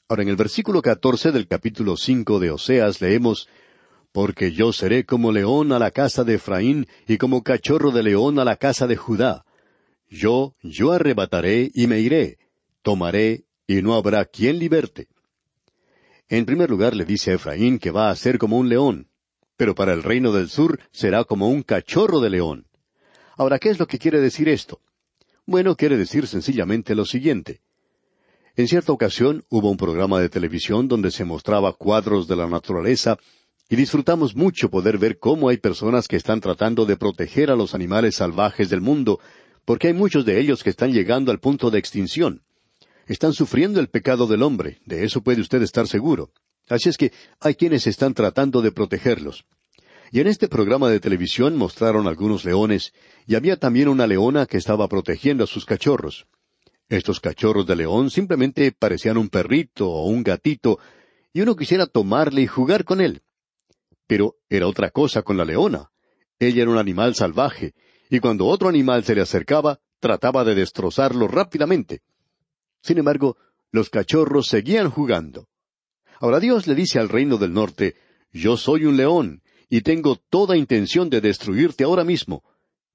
Ahora, 0.10 0.24
en 0.24 0.28
el 0.28 0.36
versículo 0.36 0.82
catorce 0.82 1.32
del 1.32 1.48
capítulo 1.48 1.96
cinco 1.96 2.42
de 2.42 2.52
Oseas 2.52 3.00
leemos 3.00 3.48
porque 4.12 4.52
yo 4.52 4.74
seré 4.74 5.06
como 5.06 5.32
león 5.32 5.72
a 5.72 5.80
la 5.80 5.92
casa 5.92 6.26
de 6.26 6.34
Efraín 6.34 6.86
y 7.08 7.18
como 7.18 7.44
cachorro 7.44 7.92
de 7.92 8.04
león 8.04 8.39
a 8.39 8.44
la 8.44 8.58
casa 8.58 8.88
de 8.88 8.98
Judá. 8.98 9.46
Yo, 10.10 10.54
yo 10.63 10.92
arrebataré 10.92 11.72
y 11.74 11.88
me 11.88 12.02
iré, 12.02 12.39
tomaré 12.82 13.46
y 13.68 13.82
no 13.82 13.96
habrá 13.96 14.26
quien 14.26 14.60
liberte. 14.60 15.08
En 16.30 16.46
primer 16.46 16.70
lugar 16.70 16.96
le 16.96 17.06
dice 17.06 17.32
a 17.32 17.36
Efraín 17.36 17.80
que 17.80 17.89
va 17.89 18.12
a 18.12 18.15
ser 18.15 18.38
como 18.38 18.60
un 18.60 18.70
león, 18.70 19.08
pero 19.58 19.74
para 19.74 19.94
el 19.94 20.04
reino 20.04 20.32
del 20.32 20.48
sur 20.48 20.80
será 20.92 21.24
como 21.24 21.50
un 21.50 21.63
cachorro 21.63 22.20
de 22.20 22.30
león. 22.30 22.68
Ahora, 23.36 23.58
¿qué 23.58 23.70
es 23.70 23.80
lo 23.80 23.88
que 23.88 23.98
quiere 23.98 24.22
decir 24.22 24.48
esto? 24.48 24.80
Bueno, 25.48 25.76
quiere 25.76 25.98
decir 25.98 26.28
sencillamente 26.28 26.94
lo 26.94 27.06
siguiente. 27.06 27.62
En 28.56 28.68
cierta 28.68 28.92
ocasión 28.92 29.44
hubo 29.50 29.72
un 29.72 29.78
programa 29.78 30.20
de 30.20 30.30
televisión 30.30 30.88
donde 30.88 31.10
se 31.10 31.26
mostraba 31.26 31.74
cuadros 31.74 32.28
de 32.28 32.36
la 32.36 32.48
naturaleza 32.48 33.18
y 33.68 33.76
disfrutamos 33.76 34.36
mucho 34.36 34.70
poder 34.70 35.00
ver 35.00 35.18
cómo 35.18 35.50
hay 35.50 35.58
personas 35.58 36.08
que 36.08 36.15
están 36.15 36.42
tratando 36.42 36.86
de 36.86 36.98
proteger 36.98 37.50
a 37.50 37.56
los 37.56 37.74
animales 37.74 38.18
salvajes 38.18 38.70
del 38.70 38.82
mundo, 38.82 39.20
porque 39.65 39.88
hay 39.88 39.94
muchos 39.94 40.26
de 40.26 40.39
ellos 40.39 40.63
que 40.63 40.70
están 40.70 40.92
llegando 40.92 41.32
al 41.32 41.39
punto 41.39 41.72
de 41.72 41.80
extinción. 41.80 42.44
Están 43.10 43.34
sufriendo 43.34 43.80
el 43.80 43.89
pecado 43.89 44.28
del 44.28 44.43
hombre, 44.43 44.78
de 44.86 45.04
eso 45.04 45.22
puede 45.22 45.41
usted 45.41 45.63
estar 45.63 45.88
seguro. 45.88 46.32
Así 46.69 46.89
es 46.89 46.95
que 46.95 47.12
hay 47.39 47.56
quienes 47.56 47.88
están 47.88 48.13
tratando 48.13 48.62
de 48.62 48.72
protegerlos. 48.72 49.45
Y 50.12 50.19
en 50.19 50.28
este 50.28 50.48
programa 50.48 50.91
de 50.91 51.00
televisión 51.00 51.58
mostraron 51.58 52.08
algunos 52.08 52.45
leones, 52.45 52.93
y 53.26 53.34
había 53.34 53.58
también 53.58 53.88
una 53.88 54.06
leona 54.06 54.45
que 54.45 54.58
estaba 54.58 54.88
protegiendo 54.88 55.43
a 55.43 55.48
sus 55.48 55.65
cachorros. 55.65 56.28
Estos 56.88 57.19
cachorros 57.19 57.65
de 57.65 57.78
león 57.78 58.12
simplemente 58.12 58.72
parecían 58.72 59.17
un 59.17 59.30
perrito 59.30 59.89
o 59.89 60.06
un 60.06 60.22
gatito, 60.22 60.78
y 61.34 61.41
uno 61.41 61.56
quisiera 61.56 61.88
tomarle 61.88 62.43
y 62.43 62.48
jugar 62.48 62.86
con 62.86 63.02
él. 63.02 63.24
Pero 64.06 64.36
era 64.50 64.67
otra 64.67 64.91
cosa 64.91 65.24
con 65.24 65.36
la 65.36 65.45
leona. 65.45 65.89
Ella 66.38 66.62
era 66.62 66.69
un 66.69 66.78
animal 66.78 67.15
salvaje, 67.15 67.74
y 68.12 68.19
cuando 68.19 68.45
otro 68.45 68.69
animal 68.69 69.04
se 69.04 69.15
le 69.15 69.22
acercaba, 69.22 69.80
trataba 70.00 70.43
de 70.43 70.54
destrozarlo 70.54 71.28
rápidamente. 71.28 72.04
Sin 72.82 72.98
embargo, 72.98 73.38
los 73.72 73.89
cachorros 73.89 74.48
seguían 74.48 74.89
jugando. 74.89 75.48
Ahora 76.20 76.39
Dios 76.39 76.68
le 76.68 76.76
dice 76.76 77.00
al 77.00 77.10
reino 77.10 77.38
del 77.38 77.54
norte, 77.54 77.96
Yo 78.32 78.58
soy 78.58 78.86
un 78.86 78.98
león, 78.98 79.42
y 79.70 79.82
tengo 79.82 80.15
toda 80.15 80.58
intención 80.58 81.10
de 81.10 81.22
destruirte 81.22 81.84
ahora 81.84 82.04
mismo, 82.04 82.44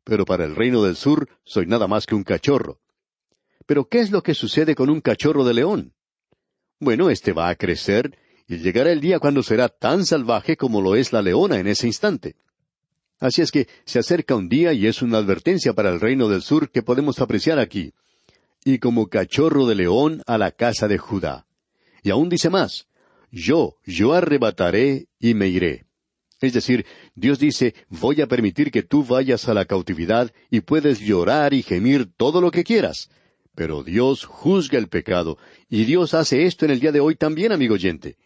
pero 0.03 0.25
para 0.25 0.45
el 0.45 0.57
reino 0.57 0.83
del 0.83 0.97
sur 0.97 1.29
soy 1.45 1.67
nada 1.67 1.87
más 1.87 2.07
que 2.07 2.15
un 2.15 2.25
cachorro. 2.25 2.81
Pero 3.67 3.89
¿qué 3.89 4.01
es 4.01 4.11
lo 4.11 4.23
que 4.23 4.35
sucede 4.35 4.75
con 4.75 4.91
un 4.91 5.01
cachorro 5.01 5.45
de 5.45 5.55
león? 5.55 5.95
Bueno, 6.81 7.09
éste 7.09 7.33
va 7.33 7.49
a 7.49 7.55
crecer 7.55 8.19
y 8.47 8.59
llegará 8.59 8.93
el 8.93 9.01
día 9.01 9.19
cuando 9.19 9.43
será 9.43 9.69
tan 9.69 10.05
salvaje 10.05 10.57
como 10.57 10.83
lo 10.83 10.97
es 10.97 11.13
la 11.13 11.23
leona 11.23 11.59
en 11.59 11.67
ese 11.67 11.87
instante. 11.87 12.37
Así 13.19 13.41
es 13.41 13.51
que 13.51 13.69
se 13.87 14.01
acerca 14.01 14.35
un 14.35 14.49
día 14.49 14.73
y 14.73 14.87
es 14.87 15.01
una 15.01 15.19
advertencia 15.19 15.73
para 15.73 15.91
el 15.91 16.01
reino 16.01 16.29
del 16.29 16.43
sur 16.43 16.71
que 16.71 16.83
podemos 16.83 17.21
apreciar 17.21 17.59
aquí. 17.59 17.95
Y 18.65 18.79
como 18.79 19.09
cachorro 19.09 19.67
de 19.67 19.75
león 19.75 20.23
a 20.27 20.39
la 20.39 20.51
casa 20.51 20.89
de 20.89 20.99
Judá. 20.99 21.47
Y 22.03 22.11
aún 22.11 22.29
dice 22.29 22.51
más, 22.51 22.87
yo, 23.31 23.77
yo 23.85 24.15
arrebataré 24.15 25.07
y 25.19 25.35
me 25.35 25.49
iré. 25.49 25.87
Es 26.41 26.53
decir, 26.53 26.85
Dios 27.15 27.39
dice, 27.39 27.75
voy 27.89 28.21
a 28.21 28.27
permitir 28.27 28.71
que 28.71 28.83
tú 28.83 29.05
vayas 29.05 29.49
a 29.49 29.55
la 29.55 29.65
cautividad 29.65 30.33
y 30.51 30.61
puedes 30.61 31.01
llorar 31.01 31.55
y 31.55 31.63
gemir 31.63 32.11
todo 32.17 32.41
lo 32.41 32.51
que 32.51 32.65
quieras. 32.65 33.11
Pero 33.55 33.83
Dios 33.83 34.25
juzga 34.25 34.79
el 34.79 34.89
pecado, 34.89 35.39
y 35.69 35.85
Dios 35.85 36.13
hace 36.13 36.45
esto 36.45 36.65
en 36.65 36.73
el 36.73 36.81
día 36.81 36.93
de 36.93 37.01
hoy 37.01 37.15
también, 37.15 37.53
amigo 37.53 37.75
oyente. 37.75 38.17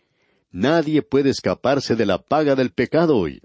Nadie 0.50 1.02
puede 1.02 1.30
escaparse 1.30 1.96
de 1.96 2.06
la 2.06 2.18
paga 2.18 2.54
del 2.54 2.70
pecado 2.70 3.16
hoy. 3.16 3.42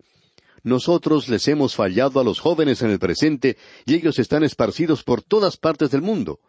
Nosotros 0.64 1.28
les 1.28 1.48
hemos 1.50 1.76
fallado 1.76 2.22
a 2.22 2.24
los 2.24 2.40
jóvenes 2.40 2.82
en 2.82 2.90
el 2.90 3.00
presente 3.00 3.58
y 3.86 3.96
ellos 3.96 4.18
están 4.18 4.44
esparcidos 4.44 5.04
por 5.04 5.22
todas 5.22 5.58
partes 5.58 5.92
del 5.92 6.02
mundo. 6.02 6.40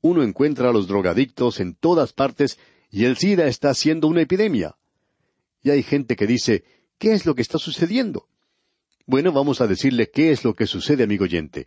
Uno 0.00 0.22
encuentra 0.22 0.70
a 0.70 0.72
los 0.72 0.86
drogadictos 0.86 1.60
en 1.60 1.74
todas 1.74 2.12
partes 2.12 2.58
y 2.90 3.04
el 3.04 3.16
SIDA 3.16 3.46
está 3.46 3.74
siendo 3.74 4.06
una 4.06 4.22
epidemia. 4.22 4.76
Y 5.62 5.70
hay 5.70 5.82
gente 5.82 6.16
que 6.16 6.26
dice, 6.26 6.64
¿qué 6.98 7.12
es 7.12 7.26
lo 7.26 7.34
que 7.34 7.42
está 7.42 7.58
sucediendo? 7.58 8.28
Bueno, 9.06 9.32
vamos 9.32 9.60
a 9.60 9.66
decirle 9.66 10.10
qué 10.10 10.30
es 10.30 10.44
lo 10.44 10.54
que 10.54 10.66
sucede, 10.66 11.04
amigo 11.04 11.24
oyente. 11.24 11.66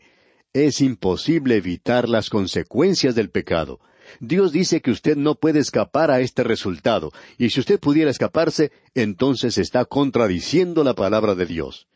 Es 0.54 0.82
imposible 0.82 1.56
evitar 1.56 2.08
las 2.08 2.30
consecuencias 2.30 3.16
del 3.16 3.30
pecado. 3.30 3.80
Dios 4.20 4.52
dice 4.52 4.82
que 4.82 4.92
usted 4.92 5.16
no 5.16 5.36
puede 5.36 5.60
escapar 5.60 6.12
a 6.12 6.20
este 6.20 6.44
resultado, 6.44 7.12
y 7.38 7.50
si 7.50 7.60
usted 7.60 7.80
pudiera 7.80 8.12
escaparse, 8.12 8.72
entonces 8.94 9.58
está 9.58 9.86
contradiciendo 9.86 10.84
la 10.84 10.94
palabra 10.94 11.36
de 11.36 11.46
Dios. 11.46 11.88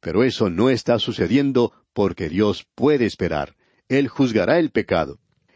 Pero 0.00 0.22
eso 0.22 0.50
no 0.50 0.70
está 0.70 0.98
sucediendo 0.98 1.72
porque 1.92 2.28
Dios 2.28 2.66
puede 2.74 3.06
esperar. 3.06 3.56
Él 3.88 4.08
juzgará 4.08 4.58
el 4.58 4.70
pecado. 4.70 5.18